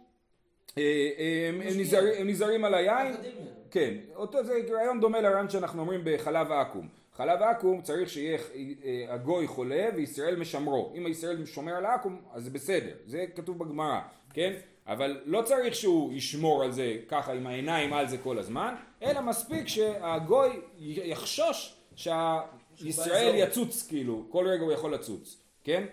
אה, 0.78 0.84
אה, 1.18 1.50
הם, 1.50 1.62
הם, 1.62 1.80
נזהרים, 1.80 2.14
הם 2.18 2.28
נזהרים 2.28 2.66
על 2.66 2.74
היין, 2.74 3.08
ממנו. 3.08 3.63
כן, 3.74 3.94
אותו 4.16 4.44
זה 4.44 4.60
רעיון 4.72 5.00
דומה 5.02 5.22
לרעיון 5.22 5.50
שאנחנו 5.50 5.82
אומרים 5.82 6.02
בחלב 6.04 6.52
עכו"ם. 6.52 6.88
חלב 7.14 7.42
עכו"ם 7.42 7.82
צריך 7.82 8.10
שיהיה 8.10 8.38
אה, 8.56 9.06
הגוי 9.10 9.48
חולה 9.48 9.90
וישראל 9.96 10.36
משמרו. 10.36 10.94
אם 10.96 11.06
הישראל 11.06 11.46
שומר 11.46 11.76
על 11.76 11.86
העכו"ם 11.86 12.18
אז 12.34 12.44
זה 12.44 12.50
בסדר, 12.50 12.92
זה 13.06 13.26
כתוב 13.36 13.60
בגמרא, 13.60 14.00
כן? 14.34 14.54
אבל 14.88 15.22
לא 15.26 15.42
צריך 15.42 15.76
שהוא 15.76 16.14
ישמור 16.14 16.64
על 16.64 16.72
זה 16.72 16.98
ככה 17.08 17.34
עם 17.34 17.48
העיניים 17.48 17.94
על 17.94 18.08
זה 18.08 18.18
כל 18.18 18.38
הזמן, 18.40 18.76
אלא 19.04 19.22
מספיק 19.22 19.68
שהגוי 19.68 20.50
יחשוש 20.80 21.76
שהישראל 21.96 23.32
באזור. 23.32 23.50
יצוץ 23.50 23.88
כאילו, 23.88 24.26
כל 24.30 24.48
רגע 24.48 24.64
הוא 24.64 24.72
יכול 24.72 24.94
לצוץ, 24.94 25.38
כן? 25.64 25.84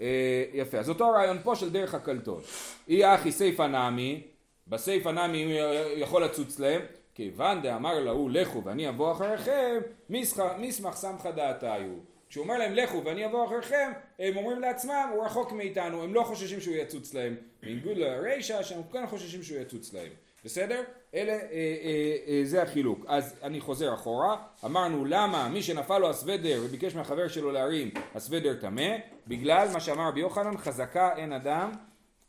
אה, 0.00 0.44
יפה, 0.52 0.78
אז 0.78 0.88
אותו 0.88 1.04
הרעיון 1.04 1.38
פה 1.42 1.54
של 1.56 1.70
דרך 1.70 1.94
הקלטון. 1.94 2.40
אי 2.88 3.14
אחי 3.14 3.32
סיפא 3.32 3.62
נמי, 3.62 4.22
בסיפא 4.68 5.08
נמי 5.08 5.60
הוא 5.60 5.70
יכול 5.96 6.24
לצוץ 6.24 6.58
להם, 6.58 6.80
כיוון 7.18 7.62
דאמר 7.62 7.98
להוא 8.00 8.30
לכו 8.30 8.64
ואני 8.64 8.88
אבוא 8.88 9.12
אחריכם, 9.12 9.76
מסמך- 10.58 10.94
סמכא 10.94 11.30
דעתיו. 11.30 11.90
כשהוא 12.28 12.42
אומר 12.42 12.58
להם 12.58 12.74
לכו 12.74 13.04
ואני 13.04 13.26
אבוא 13.26 13.46
אחריכם, 13.46 13.90
הם 14.18 14.36
אומרים 14.36 14.60
לעצמם 14.60 15.10
הוא 15.14 15.24
רחוק 15.24 15.52
מאיתנו, 15.52 16.02
הם 16.02 16.14
לא 16.14 16.22
חוששים 16.22 16.60
שהוא 16.60 16.76
יצוץ 16.76 17.14
להם. 17.14 17.36
בניגוד 17.62 17.96
לרישא 17.96 18.62
שהם 18.62 18.82
כן 18.92 19.06
חוששים 19.06 19.42
שהוא 19.42 19.58
יצוץ 19.58 19.92
להם. 19.94 20.08
בסדר? 20.44 20.82
אלה, 21.14 21.32
אה, 21.32 21.38
אה, 21.42 22.16
אה, 22.28 22.40
זה 22.44 22.62
החילוק. 22.62 23.04
אז 23.08 23.34
אני 23.42 23.60
חוזר 23.60 23.94
אחורה, 23.94 24.36
אמרנו 24.64 25.04
למה 25.04 25.48
מי 25.48 25.62
שנפל 25.62 25.98
לו 25.98 26.10
הסוודר 26.10 26.60
וביקש 26.64 26.94
מהחבר 26.94 27.28
שלו 27.28 27.50
להרים, 27.52 27.90
הסוודר 28.14 28.54
טמא, 28.54 28.96
בגלל 29.28 29.68
מה 29.72 29.80
שאמר 29.80 30.08
רבי 30.08 30.20
יוחנן, 30.20 30.56
חזקה 30.56 31.10
אין 31.16 31.32
אדם 31.32 31.70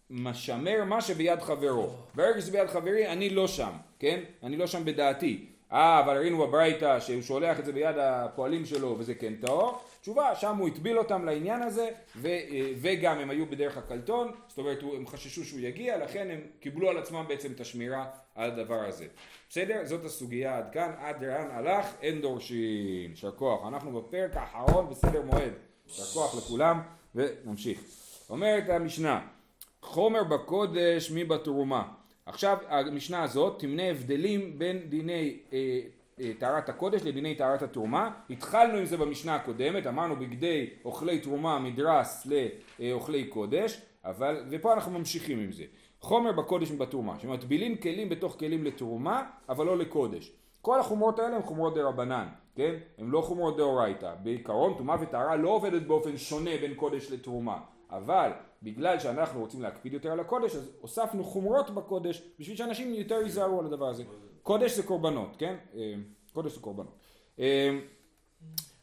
משמר 0.10 0.84
מה 0.86 1.02
שביד 1.02 1.40
חברו. 1.40 1.90
ברגע 2.16 2.42
שזה 2.42 2.52
ביד 2.52 2.68
חברי, 2.68 3.08
אני 3.08 3.30
לא 3.30 3.48
שם, 3.48 3.72
כן? 4.00 4.20
אני 4.44 4.58
לא 4.58 4.68
שם 4.68 4.86
בדעתי. 4.86 5.46
אה, 5.72 6.00
אבל 6.00 6.18
ראינו 6.18 6.48
בברייתא 6.48 7.00
שהוא 7.00 7.22
שולח 7.22 7.60
את 7.60 7.66
זה 7.66 7.72
ביד 7.72 7.96
הפועלים 7.98 8.66
שלו 8.66 8.96
וזה 9.00 9.16
כן 9.16 9.34
טהור. 9.36 9.80
תשובה, 10.02 10.36
שם 10.36 10.58
הוא 10.58 10.68
הטביל 10.68 10.98
אותם 10.98 11.26
לעניין 11.26 11.62
הזה, 11.62 11.90
ו, 12.16 12.28
אה, 12.28 12.72
וגם 12.82 13.18
הם 13.18 13.30
היו 13.30 13.46
בדרך 13.46 13.78
הקלטון, 13.78 14.32
זאת 14.48 14.58
אומרת 14.58 14.84
הם 14.96 15.08
חששו 15.08 15.46
שהוא 15.46 15.60
יגיע, 15.60 15.98
לכן 15.98 16.28
הם 16.32 16.40
קיבלו 16.60 16.90
על 16.90 16.98
עצמם 16.98 17.26
בעצם 17.28 17.52
את 17.52 17.62
השמירה 17.62 18.06
על 18.36 18.52
הדבר 18.52 18.86
הזה. 18.86 19.06
בסדר? 19.50 19.82
זאת 19.86 20.06
הסוגיה 20.06 20.58
עד 20.58 20.66
כאן, 20.72 20.92
עד 21.00 21.24
לאן 21.24 21.48
הלך, 21.52 21.86
אין 22.02 22.22
דורשין. 22.22 23.10
יישר 23.10 23.32
כוח. 23.32 23.68
אנחנו 23.68 24.02
בפרק 24.02 24.32
האחרון 24.34 24.90
בסדר 24.90 25.22
מועד. 25.22 25.54
יישר 25.88 26.04
כוח 26.04 26.36
לכולם, 26.36 26.82
ונמשיך. 27.16 27.80
אומרת 28.30 28.70
המשנה, 28.70 29.22
חומר 29.90 30.24
בקודש 30.24 31.12
מי 31.12 31.24
בתרומה. 31.24 31.84
עכשיו 32.26 32.58
המשנה 32.68 33.24
הזאת 33.24 33.60
תמנה 33.60 33.84
הבדלים 33.84 34.60
בין 34.60 34.78
דיני 34.90 35.38
אה, 35.54 35.80
אה, 36.20 36.32
טהרת 36.40 36.70
הקודש 36.70 37.02
לדיני 37.04 37.36
טהרת 37.36 37.62
התרומה. 37.62 38.12
התחלנו 38.30 38.78
עם 38.78 38.86
זה 38.86 38.98
במשנה 38.98 39.36
הקודמת, 39.36 39.88
אמרנו 39.88 40.16
בגדי 40.16 40.70
אוכלי 40.86 41.20
תרומה 41.20 41.60
מדרס 41.60 42.28
לאוכלי 42.80 43.28
קודש, 43.28 43.82
אבל, 44.06 44.44
ופה 44.50 44.74
אנחנו 44.74 44.92
ממשיכים 44.92 45.40
עם 45.40 45.52
זה. 45.52 45.64
חומר 46.02 46.32
בקודש 46.32 46.72
ובתרומה, 46.72 47.20
שמטבילים 47.20 47.78
כלים 47.78 48.10
בתוך 48.10 48.36
כלים 48.40 48.64
לתרומה, 48.64 49.24
אבל 49.50 49.66
לא 49.66 49.78
לקודש. 49.78 50.32
כל 50.62 50.80
החומרות 50.80 51.20
האלה 51.20 51.36
הן 51.36 51.42
חומרות 51.42 51.76
דה 51.76 51.84
רבנן, 51.84 52.28
כן? 52.56 52.76
הן 52.98 53.10
לא 53.10 53.22
חומרות 53.22 53.58
דאורייתא. 53.58 54.14
בעיקרון 54.24 54.74
טומאה 54.78 54.96
וטהרה 55.02 55.36
לא 55.36 55.50
עובדת 55.50 55.82
באופן 55.82 56.18
שונה 56.18 56.52
בין 56.62 56.74
קודש 56.74 57.12
לתרומה. 57.12 57.58
אבל 57.92 58.32
בגלל 58.64 59.00
שאנחנו 59.00 59.40
רוצים 59.40 59.62
להקפיד 59.62 59.94
יותר 59.94 60.12
על 60.12 60.20
הקודש, 60.20 60.56
אז 60.56 60.72
הוספנו 60.82 61.24
חומרות 61.24 61.70
בקודש 61.70 62.22
בשביל 62.40 62.58
שאנשים 62.58 62.94
יותר 62.94 63.16
ייזהרו 63.16 63.60
על 63.60 63.66
הדבר 63.66 63.88
הזה. 63.88 64.04
קודש 64.44 64.72
זה 64.72 64.84
קורבנות, 64.84 65.36
כן? 65.38 65.56
אה, 65.76 65.94
קודש 66.34 66.56
זה 66.56 66.62
קורבנות. 66.62 66.96
אה, 67.40 67.80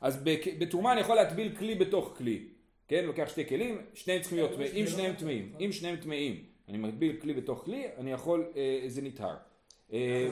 אז 0.01 0.25
בתרומה 0.59 0.93
אני 0.93 1.01
יכול 1.01 1.17
להטביל 1.17 1.57
כלי 1.57 1.75
בתוך 1.75 2.15
כלי, 2.17 2.49
כן? 2.89 3.05
לוקח 3.05 3.29
שתי 3.29 3.49
כלים, 3.49 3.79
שניהם 3.95 4.21
צריכים 4.21 4.39
להיות, 4.39 4.51
קודש 4.51 4.71
אם 4.71 4.75
זה 4.75 4.81
לא 4.81 4.87
שניהם 4.87 5.13
נכון. 5.13 5.21
טמאים, 5.25 5.55
אם 5.61 5.73
שניהם 5.73 5.97
טמאים, 5.97 6.45
אני 6.69 6.79
מטביל 6.79 7.21
כלי 7.21 7.33
בתוך 7.35 7.65
כלי, 7.65 7.87
אני 7.99 8.13
יכול, 8.13 8.47
אה, 8.57 8.85
זה 8.87 9.03
נטהר. 9.03 9.37
אה? 9.93 10.29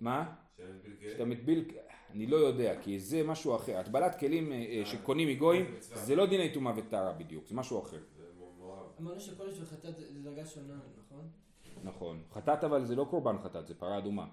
מה? 0.00 0.34
שאני 1.16 1.34
מטביל 1.34 1.64
אני 2.10 2.26
לא 2.26 2.36
יודע, 2.36 2.74
כי 2.82 2.98
זה 2.98 3.22
משהו 3.22 3.56
אחר. 3.56 3.76
הטבלת 3.76 4.18
כלים 4.18 4.52
אה, 4.52 4.56
אה, 4.56 4.86
שקונים 4.86 5.28
מגויים, 5.28 5.74
זה 5.80 6.16
לא 6.16 6.26
דיני 6.26 6.52
טומאה 6.52 6.72
וטהרה 6.76 7.12
בדיוק, 7.12 7.46
זה 7.46 7.54
משהו 7.54 7.82
אחר. 7.82 7.98
אמרנו 9.00 9.20
שקודש 9.20 9.58
וחטאת 9.60 9.96
זה 9.96 10.04
דרגה 10.22 10.46
שונה, 10.46 10.74
נכון? 11.06 11.28
נכון. 11.84 12.22
חטאת 12.32 12.64
אבל 12.64 12.84
זה 12.84 12.96
לא 12.96 13.06
קורבן 13.10 13.36
חטאת, 13.44 13.66
זה 13.66 13.74
פרה 13.74 13.98
אדומה. 13.98 14.26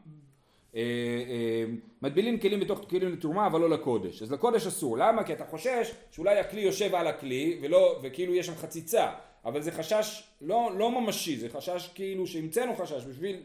אה, 0.75 1.65
מטבילים 2.01 2.39
כלים 2.39 2.59
בתוך 2.59 2.79
כלים 2.89 3.13
לתרומה 3.13 3.47
אבל 3.47 3.61
לא 3.61 3.69
לקודש. 3.69 4.21
אז 4.21 4.31
לקודש 4.31 4.67
אסור. 4.67 4.97
למה? 4.97 5.23
כי 5.23 5.33
אתה 5.33 5.45
חושש 5.45 5.91
שאולי 6.11 6.39
הכלי 6.39 6.61
יושב 6.61 6.95
על 6.95 7.07
הכלי 7.07 7.59
ולא, 7.61 7.99
וכאילו 8.03 8.35
יש 8.35 8.45
שם 8.45 8.55
חציצה. 8.55 9.13
אבל 9.45 9.61
זה 9.61 9.71
חשש 9.71 10.23
לא, 10.41 10.71
לא 10.77 11.01
ממשי, 11.01 11.37
זה 11.37 11.49
חשש 11.49 11.91
כאילו 11.95 12.27
שהמצאנו 12.27 12.75
חשש 12.75 13.05
בשביל... 13.05 13.43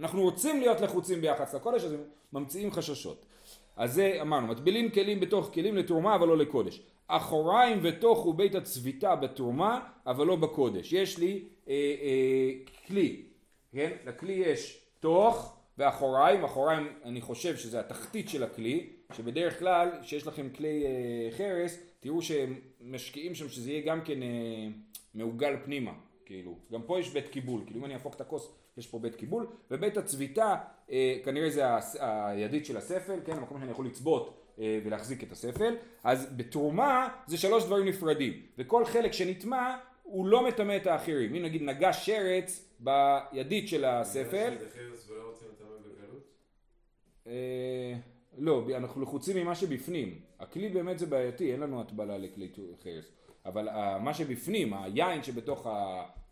אנחנו 0.00 0.22
רוצים 0.22 0.60
להיות 0.60 0.80
לחוצים 0.80 1.20
ביחס 1.20 1.54
לקודש 1.54 1.84
אז 1.84 1.94
ממציאים 2.32 2.72
חששות. 2.72 3.26
אז 3.76 3.94
זה 3.94 4.18
אמרנו, 4.20 4.46
מטבילים 4.46 4.90
כלים 4.90 5.20
בתוך 5.20 5.50
כלים 5.54 5.76
לתרומה 5.76 6.14
אבל 6.14 6.28
לא 6.28 6.38
לקודש. 6.38 6.82
אחוריים 7.06 7.78
ותוך 7.82 8.26
ובית 8.26 8.54
הצביתה 8.54 9.16
בתרומה 9.16 9.80
אבל 10.06 10.26
לא 10.26 10.36
בקודש. 10.36 10.92
יש 10.92 11.18
לי 11.18 11.44
אה, 11.68 11.74
אה, 12.02 12.50
כלי, 12.86 13.22
כן? 13.72 13.90
לכלי 14.06 14.32
יש 14.32 14.84
תוך 15.00 15.56
ואחוריים, 15.78 16.44
אחוריים 16.44 16.88
אני 17.04 17.20
חושב 17.20 17.56
שזה 17.56 17.80
התחתית 17.80 18.28
של 18.28 18.42
הכלי, 18.42 18.86
שבדרך 19.12 19.58
כלל 19.58 19.90
כשיש 20.02 20.26
לכם 20.26 20.48
כלי 20.56 20.84
אה, 20.84 21.36
חרס, 21.36 21.78
תראו 22.00 22.22
שהם 22.22 22.60
משקיעים 22.80 23.34
שם 23.34 23.48
שזה 23.48 23.70
יהיה 23.70 23.82
גם 23.86 24.00
כן 24.04 24.22
אה, 24.22 24.28
מעוגל 25.14 25.56
פנימה, 25.64 25.92
כאילו. 26.26 26.58
גם 26.72 26.82
פה 26.82 27.00
יש 27.00 27.08
בית 27.08 27.28
קיבול, 27.28 27.62
כאילו 27.66 27.80
אם 27.80 27.84
אני 27.84 27.94
אהפוך 27.94 28.14
את 28.14 28.20
הכוס 28.20 28.54
יש 28.80 28.86
פה 28.86 28.98
בית 28.98 29.14
קיבול, 29.14 29.46
ובית 29.70 29.96
הצביתה 29.96 30.56
אה, 30.90 31.16
כנראה 31.24 31.50
זה 31.50 31.64
הידית 32.00 32.66
של 32.66 32.76
הספל, 32.76 33.18
כן? 33.24 33.32
המקום 33.32 33.60
שאני 33.60 33.70
יכול 33.70 33.86
לצבות 33.86 34.40
אה, 34.58 34.80
ולהחזיק 34.84 35.22
את 35.22 35.32
הספל, 35.32 35.76
אז 36.04 36.36
בתרומה 36.36 37.08
זה 37.26 37.38
שלוש 37.38 37.64
דברים 37.64 37.86
נפרדים, 37.86 38.42
וכל 38.58 38.84
חלק 38.84 39.12
שנטמע 39.12 39.76
הוא 40.02 40.26
לא 40.26 40.46
מטמא 40.48 40.76
את 40.76 40.86
האחרים, 40.86 41.34
אם 41.34 41.42
נגיד 41.42 41.62
נגע 41.62 41.92
שרץ 41.92 42.74
בידית 42.80 43.68
של 43.68 43.84
הספל? 43.84 44.54
אה, 47.26 47.94
לא, 48.38 48.66
אנחנו 48.76 49.02
לחוצים 49.02 49.36
ממה 49.36 49.54
שבפנים. 49.54 50.18
הכלי 50.40 50.68
באמת 50.68 50.98
זה 50.98 51.06
בעייתי, 51.06 51.52
אין 51.52 51.60
לנו 51.60 51.80
הטבלה 51.80 52.18
לכלי 52.18 52.52
חרס. 52.84 53.12
אבל 53.46 53.68
אה, 53.68 53.98
מה 53.98 54.14
שבפנים, 54.14 54.74
היין 54.74 55.22
שבתוך 55.22 55.66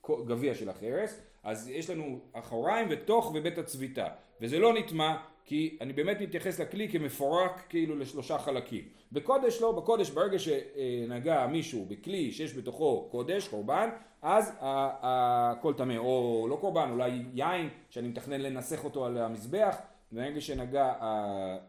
הגביע 0.08 0.54
של 0.54 0.68
החרס, 0.68 1.20
אז 1.48 1.68
יש 1.68 1.90
לנו 1.90 2.18
אחוריים 2.32 2.86
ותוך 2.90 3.32
ובית 3.34 3.58
הצביתה. 3.58 4.06
וזה 4.40 4.58
לא 4.58 4.74
נטמע, 4.74 5.16
כי 5.44 5.76
אני 5.80 5.92
באמת 5.92 6.20
מתייחס 6.20 6.60
לכלי 6.60 6.88
כמפורק 6.88 7.62
כאילו 7.68 7.96
לשלושה 7.96 8.38
חלקים. 8.38 8.84
בקודש 9.12 9.60
לא, 9.60 9.72
בקודש 9.72 10.10
ברגע 10.10 10.38
שנגע 10.38 11.46
מישהו 11.46 11.84
בכלי 11.88 12.32
שיש 12.32 12.54
בתוכו 12.54 13.08
קודש, 13.10 13.48
קורבן, 13.48 13.88
אז 14.22 14.56
הכל 14.60 15.74
טמא, 15.74 15.96
או 15.96 16.46
לא 16.50 16.56
קורבן, 16.56 16.90
אולי 16.90 17.22
יין 17.34 17.68
שאני 17.90 18.08
מתכנן 18.08 18.40
לנסח 18.40 18.84
אותו 18.84 19.06
על 19.06 19.18
המזבח, 19.18 19.76
ברגע 20.12 20.40
שנגע 20.40 20.92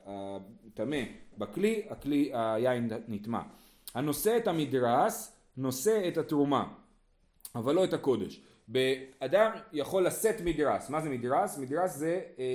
הטמא 0.06 1.02
בכלי, 1.38 1.82
הכלי, 1.89 2.32
היין 2.34 2.89
נטמע. 3.08 3.42
הנושא 3.96 4.38
את 4.38 4.48
המדרס, 4.48 5.39
נושא 5.58 6.08
את 6.08 6.18
התרומה, 6.18 6.68
אבל 7.56 7.76
לא 7.76 7.84
את 7.84 7.94
הקודש. 7.94 8.42
אדם 9.19 9.51
יכול 9.73 10.05
לשאת 10.05 10.41
מדרס, 10.41 10.89
מה 10.89 11.01
זה 11.01 11.10
מדרס? 11.10 11.58
מדרס 11.58 11.95
זה 11.95 12.21
אה, 12.39 12.45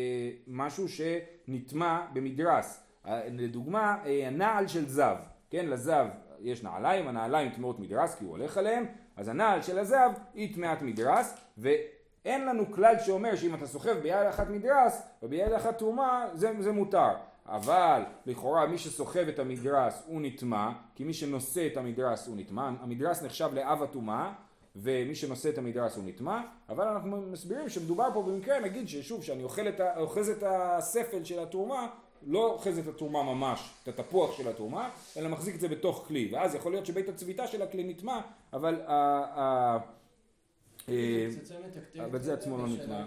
משהו 0.47 0.87
שנטמע 0.89 2.01
במדרס. 2.13 2.83
אה, 3.07 3.21
לדוגמה, 3.33 3.97
אה, 4.07 4.29
נעל 4.33 4.69
של 4.69 4.89
זב, 4.89 5.17
כן? 5.51 5.67
לזב 5.67 6.07
יש 6.41 6.63
נעליים, 6.63 7.09
הנעליים 7.09 7.51
טמאות 7.51 7.81
מדרס 7.81 8.15
כי 8.15 8.25
הוא 8.25 8.31
הולך 8.31 8.59
עליהם, 8.59 8.87
אז 9.17 9.29
הנעל 9.29 9.63
של 9.63 9.79
הזב 9.79 10.11
היא 10.35 10.55
טמאת 10.55 10.83
מדרס, 10.83 11.37
ואין 11.59 12.47
לנו 12.47 12.73
כלל 12.73 12.95
שאומר 12.99 13.37
שאם 13.37 13.55
אתה 13.55 13.67
סוחב 13.67 13.99
ביד 13.99 14.27
אחת 14.27 14.49
מדרס 14.49 15.03
וביד 15.23 15.53
אחת 15.53 15.79
תרומה, 15.79 16.27
זה, 16.33 16.53
זה 16.61 16.73
מותר. 16.73 17.11
אבל 17.47 18.03
לכאורה 18.27 18.67
מי 18.67 18.79
שסוחב 18.79 19.29
את 19.29 19.39
המדרס 19.39 20.03
הוא 20.07 20.23
נטמע, 20.23 20.71
כי 20.95 21.05
מי 21.05 21.15
שנושא 21.15 21.67
את 21.67 21.77
המדרס 21.77 22.27
הוא 22.27 22.37
נטמע, 22.37 22.71
המדרס 22.81 23.23
נחשב 23.23 23.51
לאב 23.55 23.83
הטומאה, 23.83 24.33
ומי 24.77 25.15
שנושא 25.15 25.49
את 25.49 25.59
המדרס 25.59 25.97
הוא 25.97 26.05
נטמע, 26.07 26.41
אבל 26.69 26.89
אנחנו 26.89 27.17
מסבירים 27.21 27.69
שמדובר 27.69 28.09
פה 28.15 28.23
במקרה, 28.23 28.61
נגיד 28.61 28.89
ששוב, 28.89 29.23
שאני 29.23 29.43
אוחז 29.97 30.29
את 30.29 30.43
הספל 30.47 31.25
של 31.25 31.39
התרומה, 31.43 31.87
לא 32.27 32.53
אוחז 32.53 32.79
את 32.79 32.87
התרומה 32.89 33.23
ממש, 33.23 33.71
את 33.83 33.99
התפוח 33.99 34.37
של 34.39 34.49
התרומה, 34.49 34.91
אלא 35.17 35.29
מחזיק 35.29 35.55
את 35.55 35.61
זה 35.61 35.69
בתוך 35.69 36.05
כלי, 36.09 36.29
ואז 36.33 36.55
יכול 36.55 36.73
להיות 36.73 36.87
שבית 36.87 37.09
הצביתה 37.09 37.47
של 37.47 37.63
הכלי 37.63 37.85
נטמע, 37.85 38.21
אבל 38.53 38.81
ה... 38.87 38.93
ה- 39.41 39.79
אה, 40.89 41.27
אבל 42.05 42.19
זה 42.23 42.35
עצמו 42.35 42.59
לא 42.59 42.65
נטמע. 42.67 43.05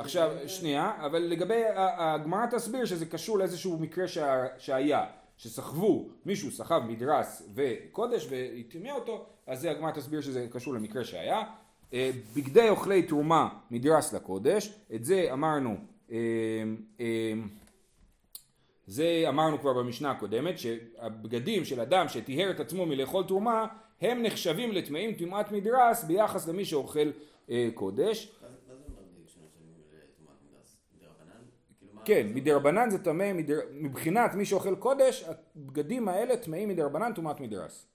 עכשיו. 0.00 0.30
שנייה, 0.46 0.92
אבל 1.06 1.18
לגבי, 1.18 1.62
הגמרא 1.76 2.46
תסביר 2.46 2.84
שזה 2.84 3.06
קשור 3.06 3.38
לאיזשהו 3.38 3.78
מקרה 3.78 4.08
שה- 4.08 4.44
שהיה, 4.58 5.06
שסחבו, 5.36 6.08
מישהו 6.26 6.50
סחב 6.50 6.82
מדרס 6.88 7.48
וקודש 7.54 8.26
והטמא 8.30 8.90
אותו, 8.90 9.26
אז 9.46 9.60
זה 9.60 9.70
הגמרא 9.70 9.90
תסביר 9.90 10.20
שזה 10.20 10.46
קשור 10.52 10.74
למקרה 10.74 11.04
שהיה. 11.04 11.42
אה, 11.92 12.10
בגדי 12.36 12.68
אוכלי 12.68 13.02
תרומה 13.02 13.48
מדרס 13.70 14.12
לקודש, 14.12 14.72
את 14.94 15.04
זה 15.04 15.28
אמרנו, 15.32 15.76
אה, 16.10 16.16
אה, 17.00 17.32
זה 18.86 19.24
אמרנו 19.28 19.58
כבר 19.58 19.72
במשנה 19.72 20.10
הקודמת, 20.10 20.58
שהבגדים 20.58 21.64
של 21.64 21.80
אדם 21.80 22.08
שטיהר 22.08 22.50
את 22.50 22.60
עצמו 22.60 22.86
מלאכול 22.86 23.24
תרומה, 23.24 23.66
הם 24.00 24.22
נחשבים 24.22 24.72
לטמאים 24.72 25.12
טומאת 25.14 25.52
מדרס 25.52 26.04
ביחס 26.04 26.48
למי 26.48 26.64
שאוכל 26.64 27.10
קודש. 27.74 28.32
מה 28.42 28.48
זה 28.48 28.56
מה 28.68 28.74
זה 28.74 28.84
אומר 28.88 29.02
בדיוק 29.12 29.28
שנחשבים 29.28 29.68
לטומאת 29.92 30.36
מדרס? 30.50 30.76
מדרבנן? 30.96 31.42
כאילו 31.78 31.92
מה... 31.94 31.95
כן, 32.06 32.26
מדרבנן 32.34 32.90
זה 32.90 33.04
טמא, 33.04 33.32
מדר... 33.32 33.58
מבחינת 33.72 34.34
מי 34.34 34.44
שאוכל 34.44 34.76
קודש, 34.76 35.24
הבגדים 35.56 36.08
האלה 36.08 36.36
טמאים 36.36 36.68
מדרבנן 36.68 37.12
טומאת 37.12 37.40
מדרס. 37.40 37.86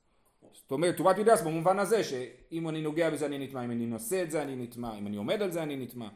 זאת 0.53 0.71
אומרת, 0.71 0.97
טומאת 0.97 1.17
מדרס 1.17 1.41
במובן 1.41 1.79
הזה 1.79 2.03
שאם 2.03 2.69
אני 2.69 2.81
נוגע 2.81 3.09
בזה 3.09 3.25
אני 3.25 3.47
נטמא, 3.47 3.65
אם 3.65 3.71
אני 3.71 3.85
נושא 3.85 4.23
את 4.23 4.31
זה 4.31 4.41
אני 4.41 4.55
נטמא, 4.55 4.97
אם 4.97 5.07
אני 5.07 5.17
עומד 5.17 5.41
על 5.41 5.51
זה 5.51 5.63
אני 5.63 5.75
נטמא. 5.75 6.07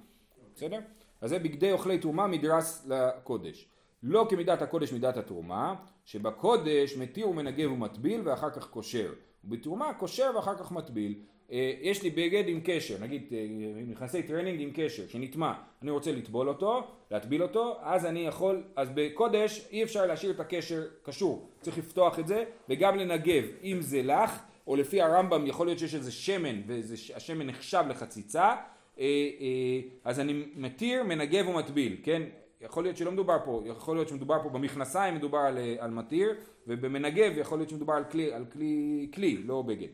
בסדר? 0.55 0.79
אז 1.21 1.29
זה 1.29 1.39
בגדי 1.39 1.71
אוכלי 1.71 1.97
תרומה 1.97 2.27
מדרס 2.27 2.88
לקודש. 2.88 3.69
לא 4.03 4.27
כמידת 4.29 4.62
הקודש 4.62 4.93
מידת 4.93 5.17
התרומה, 5.17 5.75
שבקודש 6.05 6.97
מתיר 6.97 7.29
ומנגב 7.29 7.71
ומטביל 7.71 8.21
ואחר 8.23 8.49
כך 8.49 8.67
קושר. 8.67 9.13
ובתרומה 9.43 9.93
קושר 9.93 10.31
ואחר 10.36 10.58
כך 10.58 10.71
מטביל. 10.71 11.19
אה, 11.51 11.73
יש 11.81 12.03
לי 12.03 12.10
בגד 12.10 12.43
עם 12.47 12.60
קשר, 12.63 12.95
נגיד 13.01 13.23
אה, 13.31 13.45
מכנסי 13.88 14.23
טרנינג 14.23 14.62
עם 14.62 14.69
קשר, 14.73 15.08
שנטמא, 15.08 15.54
אני 15.81 15.91
רוצה 15.91 16.12
לטבול 16.12 16.49
אותו, 16.49 16.84
להטביל 17.12 17.43
אותו, 17.43 17.77
אז 17.81 18.05
אני 18.05 18.19
יכול, 18.19 18.63
אז 18.75 18.89
בקודש 18.93 19.67
אי 19.71 19.84
אפשר 19.84 20.05
להשאיר 20.05 20.31
את 20.31 20.39
הקשר 20.39 20.84
קשור, 21.03 21.49
צריך 21.62 21.77
לפתוח 21.77 22.19
את 22.19 22.27
זה 22.27 22.43
וגם 22.69 22.97
לנגב, 22.97 23.43
אם 23.63 23.77
זה 23.81 24.01
לך, 24.03 24.39
או 24.67 24.75
לפי 24.75 25.01
הרמב"ם 25.01 25.47
יכול 25.47 25.67
להיות 25.67 25.79
שיש 25.79 25.95
איזה 25.95 26.12
שמן 26.12 26.62
והשמן 26.67 27.47
נחשב 27.47 27.84
לחציצה, 27.89 28.43
אה, 28.43 28.55
אה, 28.99 29.79
אז 30.03 30.19
אני 30.19 30.45
מתיר, 30.55 31.03
מנגב 31.03 31.47
ומטביל, 31.47 31.97
כן? 32.03 32.21
יכול 32.62 32.84
להיות 32.84 32.97
שלא 32.97 33.12
מדובר 33.12 33.38
פה, 33.45 33.62
יכול 33.65 33.95
להיות 33.95 34.08
שמדובר 34.08 34.43
פה 34.43 34.49
במכנסיים, 34.49 35.15
מדובר 35.15 35.38
על, 35.38 35.58
אה, 35.58 35.75
על 35.79 35.91
מתיר, 35.91 36.36
ובמנגב 36.67 37.38
יכול 37.38 37.58
להיות 37.60 37.69
שמדובר 37.69 37.93
על 37.93 38.03
כלי, 38.03 38.34
על 38.34 38.45
כלי, 38.45 39.08
כלי, 39.13 39.38
לא 39.38 39.62
בגד. 39.62 39.88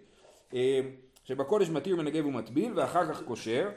שבקודש 1.24 1.70
מתיר 1.70 1.96
מנגב 1.96 2.26
ומטביל 2.26 2.72
ואחר 2.76 3.14
כך 3.14 3.24
קושר, 3.24 3.70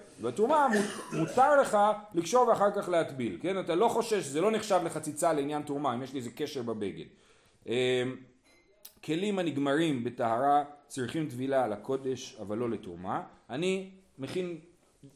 מות- 0.68 0.84
מותר 1.12 1.60
לך 1.60 1.78
לקשור 2.14 2.48
ואחר 2.48 2.70
כך 2.70 2.88
להטביל, 2.88 3.38
כן? 3.42 3.60
אתה 3.60 3.74
לא 3.74 3.88
חושש, 3.88 4.24
זה 4.24 4.40
לא 4.40 4.50
נחשב 4.50 4.80
לחציצה 4.84 5.32
לעניין 5.32 5.62
תרומה, 5.62 5.94
אם 5.94 6.02
יש 6.02 6.12
לי 6.12 6.18
איזה 6.18 6.30
קשר 6.30 6.62
בבגד. 6.62 7.04
אה, 7.68 8.02
כלים 9.04 9.38
הנגמרים 9.38 10.04
בטהרה 10.04 10.64
צריכים 10.88 11.28
טבילה 11.28 11.66
לקודש 11.68 12.36
אבל 12.40 12.58
לא 12.58 12.70
לתרומה. 12.70 13.22
אני 13.50 13.90
מכין 14.18 14.58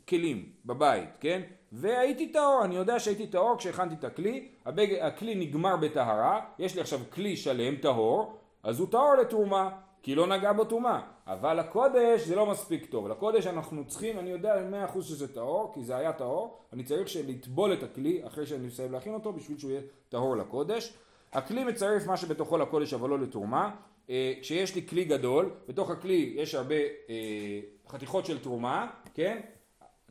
כלים 0.08 0.52
בבית, 0.66 1.08
כן? 1.20 1.42
והייתי 1.72 2.32
טהור, 2.32 2.60
אני 2.64 2.76
יודע 2.76 3.00
שהייתי 3.00 3.26
טהור 3.26 3.58
כשהכנתי 3.58 3.94
את 3.94 4.04
הכלי, 4.04 4.48
הבג... 4.66 4.94
הכלי 5.00 5.34
נגמר 5.34 5.76
בטהרה, 5.76 6.40
יש 6.58 6.74
לי 6.74 6.80
עכשיו 6.80 7.00
כלי 7.12 7.36
שלם 7.36 7.76
טהור, 7.76 8.38
אז 8.62 8.80
הוא 8.80 8.88
טהור 8.90 9.14
לתרומה, 9.14 9.70
כי 10.02 10.14
לא 10.14 10.26
נגע 10.26 10.52
בו 10.52 10.64
טומאה. 10.64 11.00
אבל 11.26 11.60
לקודש 11.60 12.20
זה 12.20 12.36
לא 12.36 12.46
מספיק 12.46 12.86
טוב, 12.86 13.08
לקודש 13.08 13.46
אנחנו 13.46 13.84
צריכים, 13.84 14.18
אני 14.18 14.30
יודע 14.30 14.54
מאה 14.70 14.84
אחוז 14.84 15.06
שזה 15.06 15.34
טהור, 15.34 15.70
כי 15.74 15.84
זה 15.84 15.96
היה 15.96 16.12
טהור, 16.12 16.58
אני 16.72 16.84
צריך 16.84 17.08
לטבול 17.28 17.72
את 17.72 17.82
הכלי 17.82 18.26
אחרי 18.26 18.46
שאני 18.46 18.66
מסיים 18.66 18.92
להכין 18.92 19.14
אותו 19.14 19.32
בשביל 19.32 19.58
שהוא 19.58 19.70
יהיה 19.70 19.82
טהור 20.08 20.36
לקודש. 20.36 20.94
הכלי 21.32 21.64
מצרף 21.64 22.06
מה 22.06 22.16
שבתוכו 22.16 22.58
לקודש 22.58 22.94
אבל 22.94 23.10
לא 23.10 23.18
לתרומה. 23.18 23.70
אה, 24.10 24.32
כשיש 24.40 24.74
לי 24.74 24.86
כלי 24.86 25.04
גדול, 25.04 25.50
בתוך 25.68 25.90
הכלי 25.90 26.34
יש 26.36 26.54
הרבה 26.54 26.74
אה, 26.74 27.60
חתיכות 27.88 28.26
של 28.26 28.38
תרומה, 28.38 28.90
כן? 29.14 29.40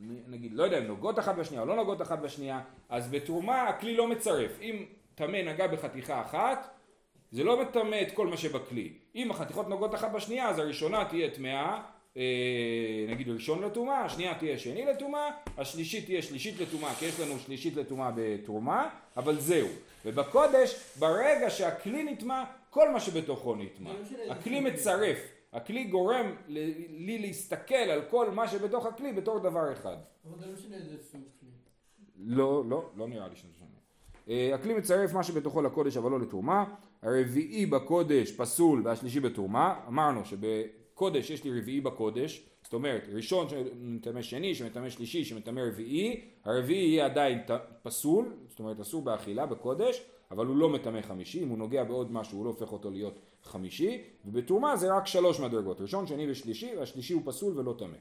נגיד, 0.00 0.52
לא 0.54 0.62
יודע 0.62 0.78
אם 0.78 0.84
נוגעות 0.84 1.18
אחת 1.18 1.36
בשנייה 1.36 1.62
או 1.62 1.66
לא 1.66 1.76
נוגעות 1.76 2.02
אחת 2.02 2.18
בשנייה, 2.18 2.60
אז 2.88 3.10
בתרומה 3.10 3.62
הכלי 3.62 3.96
לא 3.96 4.08
מצרף. 4.08 4.60
אם 4.60 4.84
טמא 5.14 5.36
נגע 5.36 5.66
בחתיכה 5.66 6.20
אחת, 6.20 6.77
זה 7.32 7.44
לא 7.44 7.62
מטמא 7.62 8.02
את 8.02 8.12
כל 8.12 8.26
מה 8.26 8.36
שבכלי. 8.36 8.92
אם 9.14 9.30
החתיכות 9.30 9.68
נוגעות 9.68 9.94
אחת 9.94 10.12
בשנייה, 10.12 10.48
אז 10.48 10.58
הראשונה 10.58 11.04
תהיה 11.04 11.30
טמאה, 11.30 11.82
אה, 12.16 12.22
נגיד 13.08 13.28
ראשון 13.28 13.62
לטומאה, 13.62 14.04
השנייה 14.04 14.34
תהיה 14.38 14.58
שני 14.58 14.86
לטומאה, 14.86 15.30
השלישית 15.58 16.04
תהיה 16.04 16.22
שלישית 16.22 16.60
לטומאה, 16.60 16.94
כי 16.94 17.04
יש 17.04 17.20
לנו 17.20 17.38
שלישית 17.38 17.76
לטומאה 17.76 18.10
בתרומה, 18.16 18.88
אבל 19.16 19.40
זהו. 19.40 19.68
ובקודש, 20.04 20.80
ברגע 20.98 21.50
שהכלי 21.50 22.02
נטמא, 22.04 22.44
כל 22.70 22.90
מה 22.90 23.00
שבתוכו 23.00 23.54
נטמא. 23.54 23.90
משנה 24.02 24.18
הכלי. 24.30 24.60
מצרף. 24.60 25.18
הכלי 25.52 25.84
גורם 25.84 26.36
לי 26.88 27.18
להסתכל 27.18 27.74
על 27.74 28.02
כל 28.10 28.30
מה 28.30 28.48
שבתוך 28.48 28.86
הכלי 28.86 29.12
בתור 29.12 29.38
דבר 29.38 29.72
אחד. 29.72 29.96
אבל 30.26 30.38
זה 30.38 30.46
לא 30.46 30.52
משנה 30.52 30.76
איזה 30.76 30.96
סוג 31.02 31.20
כלי. 31.40 31.48
לא, 32.16 32.64
לא, 32.68 32.90
לא 32.96 33.08
נראה 33.08 33.28
לי 33.28 33.36
שזה 33.36 33.52
שונה. 33.58 33.70
אה, 34.28 34.54
הכלי 34.54 34.74
מצרף 34.74 35.12
מה 35.12 35.22
שבתוכו 35.22 35.62
לקודש 35.62 35.96
אבל 35.96 36.10
לא 36.10 36.20
לתרומה. 36.20 36.64
הרביעי 37.02 37.66
בקודש 37.66 38.32
פסול 38.32 38.82
והשלישי 38.84 39.20
בתרומה. 39.20 39.74
אמרנו 39.88 40.24
שבקודש 40.24 41.30
יש 41.30 41.44
לי 41.44 41.60
רביעי 41.60 41.80
בקודש. 41.80 42.44
זאת 42.62 42.74
אומרת, 42.74 43.02
ראשון 43.12 43.48
שמטמא 43.48 44.22
שני, 44.22 44.54
שמטמא 44.54 44.90
שלישי, 44.90 45.24
שמטמא 45.24 45.60
רביעי. 45.60 46.20
הרביעי 46.44 46.88
יהיה 46.88 47.04
עדיין 47.04 47.38
פסול, 47.82 48.32
זאת 48.48 48.58
אומרת 48.58 48.80
אסור 48.80 49.02
באכילה 49.02 49.46
בקודש, 49.46 50.02
אבל 50.30 50.46
הוא 50.46 50.56
לא 50.56 50.68
מטמא 50.68 51.02
חמישי. 51.02 51.42
אם 51.42 51.48
הוא 51.48 51.58
נוגע 51.58 51.84
בעוד 51.84 52.12
משהו 52.12 52.38
הוא 52.38 52.44
לא 52.44 52.50
הופך 52.50 52.72
אותו 52.72 52.90
להיות 52.90 53.18
חמישי. 53.44 54.02
ובתרומה 54.24 54.76
זה 54.76 54.96
רק 54.96 55.06
שלוש 55.06 55.40
מדרגות. 55.40 55.80
ראשון, 55.80 56.06
שני 56.06 56.30
ושלישי, 56.30 56.70
והשלישי 56.78 57.12
הוא 57.14 57.22
פסול 57.24 57.58
ולא 57.58 57.74
טמא. 57.78 57.96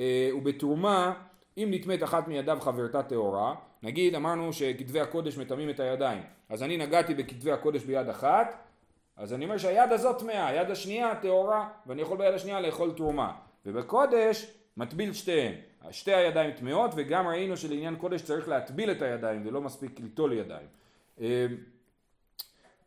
אה, 0.00 0.30
ובתרומה, 0.36 1.14
אם 1.58 1.68
נטמאת 1.70 2.02
אחת 2.02 2.28
מידיו 2.28 2.58
חברתה 2.60 3.02
טהורה, 3.02 3.54
נגיד 3.82 4.14
אמרנו 4.14 4.52
שכתבי 4.52 5.00
הקודש 5.00 5.38
מטמאים 5.38 5.70
את 5.70 5.80
הידיים, 5.80 6.22
אז 6.48 6.62
אני 6.62 6.76
נגעתי 6.76 7.14
בכתבי 7.14 7.52
הקודש 7.52 7.82
ביד 7.84 8.08
אחת, 8.08 8.56
אז 9.16 9.34
אני 9.34 9.44
אומר 9.44 9.58
שהיד 9.58 9.92
הזאת 9.92 10.18
טמאה, 10.18 10.46
היד 10.46 10.70
השנייה 10.70 11.14
טהורה, 11.14 11.68
ואני 11.86 12.02
יכול 12.02 12.18
ביד 12.18 12.34
השנייה 12.34 12.60
לאכול 12.60 12.92
תרומה. 12.96 13.32
ובקודש 13.66 14.52
מטביל 14.76 15.12
שתיהן. 15.12 15.54
שתי 15.90 16.14
הידיים 16.14 16.50
טמאות, 16.50 16.90
וגם 16.96 17.26
ראינו 17.26 17.56
שלעניין 17.56 17.96
קודש 17.96 18.22
צריך 18.22 18.48
להטביל 18.48 18.90
את 18.90 19.02
הידיים, 19.02 19.46
ולא 19.46 19.60
מספיק 19.60 20.00
ליטול 20.00 20.32
ידיים. 20.32 20.66
אה, 21.20 21.46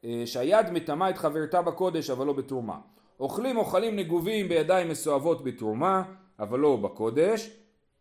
אה, 0.05 0.23
שהיד 0.25 0.69
מטמאה 0.71 1.09
את 1.09 1.17
חברתה 1.17 1.61
בקודש 1.61 2.09
אבל 2.09 2.25
לא 2.25 2.33
בתרומה. 2.33 2.77
אוכלים 3.19 3.57
אוכלים 3.57 3.95
נגובים 3.95 4.49
בידיים 4.49 4.89
מסואבות 4.89 5.43
בתרומה 5.43 6.03
אבל 6.39 6.59
לא 6.59 6.75
בקודש. 6.75 7.58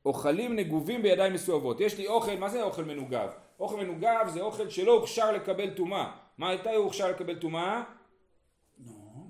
אוכלים 0.08 0.56
נגובים 0.56 1.02
בידיים 1.02 1.32
מסואבות. 1.32 1.80
יש 1.80 1.98
לי 1.98 2.06
אוכל, 2.06 2.36
מה 2.36 2.48
זה 2.48 2.62
אוכל 2.62 2.84
מנוגב? 2.84 3.28
אוכל 3.60 3.76
מנוגב 3.76 4.28
זה 4.28 4.40
אוכל 4.40 4.68
שלא 4.68 4.92
הוכשר 4.92 5.32
לקבל 5.32 5.70
טומאה. 5.70 6.10
מתי 6.38 6.68
הוא 6.68 6.84
הוכשר 6.84 7.10
לקבל 7.10 7.38
טומאה? 7.38 7.82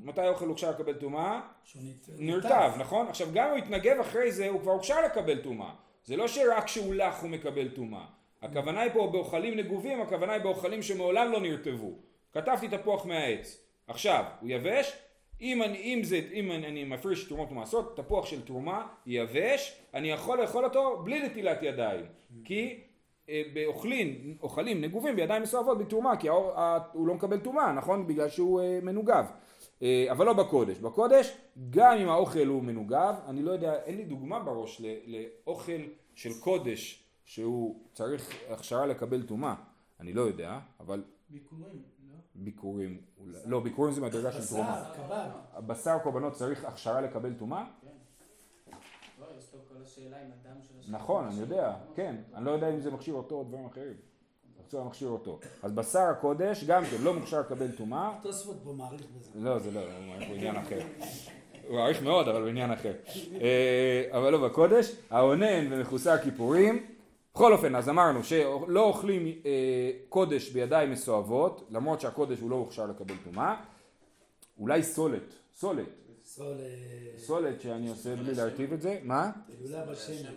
מתי 0.02 0.20
האוכל 0.20 0.46
הוכשר 0.46 0.70
לקבל 0.70 0.92
טומאה? 0.92 1.40
נרטב, 2.18 2.72
נכון? 2.78 3.06
עכשיו 3.08 3.28
גם 3.32 3.50
הוא 3.50 3.58
התנגב 3.58 4.00
אחרי 4.00 4.32
זה, 4.32 4.48
הוא 4.48 4.60
כבר 4.60 4.72
הוכשר 4.72 5.04
לקבל 5.04 5.38
טומאה. 5.42 5.70
זה 6.04 6.16
לא 6.16 6.28
שרק 6.28 6.64
כשהוא 6.64 6.94
לח 6.94 7.22
הוא 7.22 7.30
מקבל 7.30 7.68
טומאה. 7.68 8.04
הכוונה 8.42 8.80
היא 8.80 8.90
פה 8.92 9.08
באוכלים 9.12 9.58
נגובים, 9.58 10.00
הכוונה 10.00 10.32
היא 10.32 10.42
באוכלים 10.42 10.82
שמעולם 10.82 11.32
לא 11.32 11.40
נרטבו. 11.40 11.92
כתבתי 12.32 12.68
תפוח 12.68 13.06
מהעץ. 13.06 13.60
עכשיו, 13.86 14.24
הוא 14.40 14.50
יבש? 14.50 14.96
אם 15.40 15.62
אני, 15.62 15.78
אם 15.78 16.00
זה, 16.04 16.20
אם 16.32 16.52
אני, 16.52 16.66
אני 16.66 16.84
מפריש 16.84 17.24
תרומות 17.24 17.52
ומעשות, 17.52 17.96
תפוח 17.96 18.26
של 18.26 18.42
תרומה 18.42 18.86
יבש, 19.06 19.82
אני 19.94 20.10
יכול 20.10 20.40
לאכול 20.40 20.64
אותו 20.64 21.02
בלי 21.04 21.22
נטילת 21.26 21.62
ידיים. 21.62 22.04
כי 22.44 22.80
אה, 23.28 23.42
באוכלים, 23.54 24.36
אוכלים 24.42 24.80
נגובים 24.80 25.16
בידיים 25.16 25.42
מסואבות 25.42 25.78
בתרומה, 25.78 26.16
כי 26.16 26.28
האור, 26.28 26.52
ה, 26.52 26.78
הוא 26.92 27.06
לא 27.06 27.14
מקבל 27.14 27.38
טומאה, 27.38 27.72
נכון? 27.72 28.06
בגלל 28.06 28.28
שהוא 28.28 28.60
אה, 28.60 28.78
מנוגב. 28.82 29.24
אה, 29.82 30.06
אבל 30.10 30.26
לא 30.26 30.32
בקודש. 30.32 30.78
בקודש, 30.78 31.36
גם 31.70 31.98
אם 31.98 32.08
האוכל 32.08 32.46
הוא 32.46 32.62
מנוגב, 32.62 33.14
אני 33.26 33.42
לא 33.42 33.50
יודע, 33.50 33.82
אין 33.84 33.96
לי 33.96 34.04
דוגמה 34.04 34.40
בראש 34.40 34.82
לאוכל 35.06 35.80
של 36.14 36.30
קודש 36.40 37.04
שהוא 37.24 37.82
צריך 37.92 38.38
הכשרה 38.50 38.86
לקבל 38.86 39.22
טומאה. 39.22 39.54
אני 40.00 40.12
לא 40.12 40.22
יודע, 40.22 40.58
אבל 40.80 41.02
ביקורים? 41.30 41.82
ביקורים, 42.38 42.96
אולי- 43.20 43.38
לא, 43.46 43.60
ביקורים 43.60 43.92
זה 43.94 44.00
מדרגה 44.00 44.32
של 44.32 44.46
תרומה. 44.46 44.84
בשר, 44.84 45.02
קבב. 45.02 45.30
הבשר 45.54 45.98
קורבנות 46.02 46.32
צריך 46.32 46.64
הכשרה 46.64 47.00
לקבל 47.00 47.32
טומאה? 47.34 47.64
של 50.62 50.74
השם. 50.80 50.92
נכון, 50.94 51.24
אני 51.24 51.40
יודע, 51.40 51.74
כן. 51.94 52.16
אני 52.34 52.44
לא 52.44 52.50
יודע 52.50 52.70
אם 52.70 52.80
זה 52.80 52.90
מכשיר 52.90 53.14
אותו 53.14 53.34
או 53.34 53.44
דברים 53.44 53.66
אחרים. 53.66 53.94
מקצוע 54.60 54.84
מכשיר 54.84 55.08
אותו. 55.08 55.38
אז 55.62 55.72
בשר 55.72 55.98
הקודש 56.00 56.64
גם 56.64 56.84
כן 56.84 56.96
לא 57.02 57.14
מוכשר 57.14 57.40
לקבל 57.40 57.70
טומאה. 57.76 58.18
תוספות 58.22 58.56
פה 58.64 58.72
מעריך 58.72 59.02
בזה. 59.16 59.30
לא, 59.34 59.58
זה 59.58 59.70
לא, 59.70 59.80
הוא 59.80 59.88
מעריך 60.08 60.28
בעניין 60.30 60.56
אחר. 60.56 60.78
הוא 61.68 61.76
מעריך 61.76 62.02
מאוד, 62.02 62.28
אבל 62.28 62.44
בעניין 62.44 62.70
אחר. 62.72 62.92
אה, 63.40 64.18
אבל 64.18 64.30
לא 64.32 64.48
בקודש. 64.48 64.92
האונן 65.10 65.72
ומכוסה 65.72 66.14
הכיפורים. 66.14 66.86
בכל 67.38 67.52
אופן, 67.52 67.74
אז 67.74 67.88
אמרנו 67.88 68.24
שלא 68.24 68.84
אוכלים 68.84 69.26
אה, 69.26 69.90
קודש 70.08 70.50
בידיים 70.50 70.90
מסואבות, 70.90 71.68
למרות 71.70 72.00
שהקודש 72.00 72.40
הוא 72.40 72.50
לא 72.50 72.56
הוכשר 72.56 72.86
לקבל 72.86 73.14
טומאה. 73.24 73.62
אולי 74.58 74.82
סולת, 74.82 75.34
סולת. 75.54 75.88
סול... 76.24 76.56
אה, 76.60 77.18
סולת 77.18 77.60
שאני 77.60 77.88
עושה 77.88 78.16
בלי 78.16 78.34
להרטיב 78.34 78.72
את 78.72 78.80
זה. 78.80 78.98
מה? 79.02 79.30
הילולה 79.48 79.86
בשמן. 79.86 80.32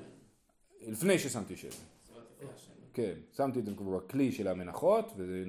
לפני 0.88 1.20
ששמתי 1.20 1.58
שמן. 1.58 1.72
כן, 2.94 3.14
שמתי 3.38 3.60
את 3.60 3.66
זה 3.66 3.72
כבר 3.78 3.98
בכלי 3.98 4.32
של 4.32 4.48
המנחות, 4.48 5.14
וזה 5.18 5.44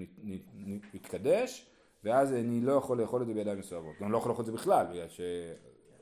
מתקדש, 0.95 1.67
ואז 2.05 2.33
אני 2.33 2.61
לא 2.61 2.73
יכול 2.73 3.01
לאכול 3.01 3.23
את 3.23 3.27
זה 3.27 3.35
בידיים 3.35 3.59
מסואבות. 3.59 3.95
גם 4.01 4.13
לא 4.13 4.19
יכול 4.19 4.31
לאכול 4.31 4.43
את 4.43 4.47
זה 4.47 4.53
בכלל, 4.53 4.87
בגלל 4.91 5.09
ש... 5.09 5.21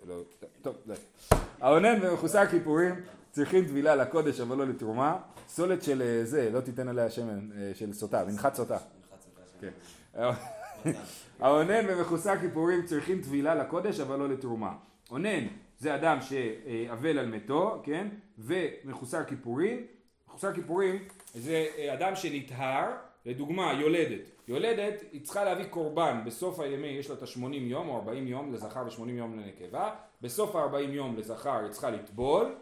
לא, 0.06 0.22
טוב, 0.62 0.74
די. 0.86 0.94
האונן 1.60 1.98
ומכוסה 2.02 2.42
הכיפורים 2.42 2.94
צריכים 3.30 3.64
טבילה 3.64 3.96
לקודש 3.96 4.40
אבל 4.40 4.56
לא 4.56 4.66
לתרומה. 4.66 5.18
סולת 5.50 5.82
של 5.82 6.02
אה, 6.02 6.24
זה, 6.24 6.50
לא 6.50 6.60
תיתן 6.60 6.88
עליה 6.88 7.10
שמן 7.10 7.48
אה, 7.56 7.70
של 7.74 7.92
סוטה, 7.92 8.24
מנחת 8.24 8.54
סוטה. 8.54 8.78
שם. 8.78 8.86
כן. 9.60 10.30
האונן 11.40 11.84
ומכוסה 11.88 12.38
כיפורים 12.38 12.86
צריכים 12.86 13.22
טבילה 13.22 13.54
לקודש 13.54 14.00
אבל 14.00 14.18
לא 14.18 14.28
לתרומה. 14.28 14.72
אונן 15.10 15.46
זה 15.78 15.94
אדם 15.94 16.18
שאבל 16.20 17.18
על 17.18 17.26
מתו, 17.26 17.80
כן? 17.82 18.08
ומחוסר 18.38 19.24
כיפורים. 19.24 19.86
מחוסר 20.28 20.54
כיפורים 20.54 21.04
זה 21.34 21.66
אה, 21.78 21.94
אדם 21.94 22.16
שנטהר, 22.16 22.90
לדוגמה 23.26 23.72
יולדת. 23.72 24.20
יולדת 24.48 25.02
היא 25.12 25.24
צריכה 25.24 25.44
להביא 25.44 25.64
קורבן 25.64 26.22
בסוף 26.26 26.60
הימי, 26.60 26.86
יש 26.86 27.10
לה 27.10 27.16
את 27.16 27.22
ה-80 27.22 27.54
יום 27.54 27.88
או 27.88 27.96
40 27.96 28.26
יום 28.26 28.52
לזכר 28.52 28.82
ו-80 28.86 29.08
יום 29.08 29.38
לנקבה. 29.38 29.90
בסוף 30.22 30.56
ה-40 30.56 30.78
יום 30.78 31.16
לזכר 31.16 31.58
היא 31.58 31.70
צריכה 31.70 31.90
לטבול, 31.90 32.54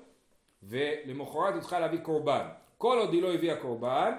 ולמחרת 0.62 1.54
היא 1.54 1.60
צריכה 1.60 1.80
להביא 1.80 1.98
קורבן. 1.98 2.48
כל 2.78 2.98
עוד 2.98 3.12
היא 3.12 3.22
לא 3.22 3.34
הביאה 3.34 3.56
קורבן, 3.56 4.12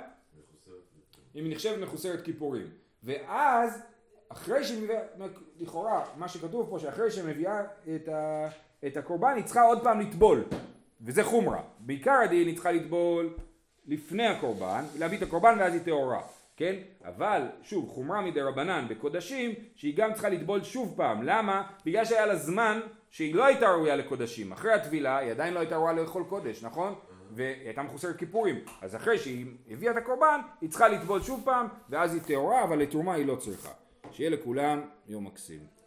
היא 1.34 1.52
נחשבת 1.52 1.80
מחוסרת 1.80 2.22
כיפורים. 2.22 2.68
ואז, 3.04 3.82
אחרי 4.30 4.64
שהיא 4.64 4.84
מביאה, 4.84 5.02
לכאורה, 5.60 6.06
מה 6.16 6.28
שכתוב 6.28 6.70
פה, 6.70 6.80
שאחרי 6.80 7.12
שהיא 7.12 7.26
מביאה 7.26 7.62
את, 7.96 8.08
ה, 8.08 8.48
את 8.88 8.98
הקורבן, 8.98 9.34
היא 9.36 9.44
צריכה 9.44 9.62
עוד 9.62 9.84
פעם 9.84 10.00
לטבול. 10.00 10.44
וזה 11.02 11.24
חומרה. 11.24 11.62
בעיקר 11.80 12.12
הדין 12.24 12.48
היא 12.48 12.54
צריכה 12.54 12.72
לטבול 12.72 13.38
לפני 13.88 14.28
הקורבן, 14.28 14.84
להביא 14.98 15.18
את 15.18 15.24
הקורבן 15.24 15.56
ואז 15.60 15.74
היא 15.74 15.82
טהורה. 15.82 16.22
כן? 16.56 16.76
אבל 17.06 17.42
שוב 17.64 17.90
חומרה 17.90 18.22
מדי 18.22 18.42
רבנן 18.42 18.86
בקודשים 18.90 19.54
שהיא 19.76 19.98
גם 19.98 20.14
צריכה 20.14 20.30
לטבול 20.30 20.64
שוב 20.64 20.94
פעם 20.98 21.24
למה? 21.24 21.64
בגלל 21.86 22.06
שהיה 22.06 22.26
לה 22.26 22.36
זמן 22.36 22.80
שהיא 23.10 23.36
לא 23.36 23.46
הייתה 23.46 23.70
ראויה 23.70 23.96
לקודשים 23.96 24.52
אחרי 24.52 24.74
הטבילה 24.74 25.18
היא 25.18 25.32
עדיין 25.32 25.54
לא 25.54 25.60
הייתה 25.60 25.78
ראויה 25.78 25.94
לאכול 25.94 26.24
קודש 26.30 26.64
נכון? 26.64 26.96
והיא 27.30 27.66
הייתה 27.66 27.84
מחוסרת 27.84 28.18
כיפורים. 28.18 28.56
אז 28.82 28.96
אחרי 28.96 29.18
שהיא 29.18 29.46
הביאה 29.70 29.92
את 29.92 29.98
הקורבן 29.98 30.40
היא 30.62 30.70
צריכה 30.70 30.88
לטבול 30.88 31.22
שוב 31.22 31.42
פעם 31.46 31.68
ואז 31.90 32.14
היא 32.14 32.22
טהורה 32.22 32.64
אבל 32.64 32.80
לתרומה 32.80 33.14
היא 33.14 33.26
לא 33.26 33.36
צריכה. 33.36 33.70
שיהיה 34.12 34.30
לכולם 34.30 34.82
יום 35.08 35.26
מקסים 35.28 35.79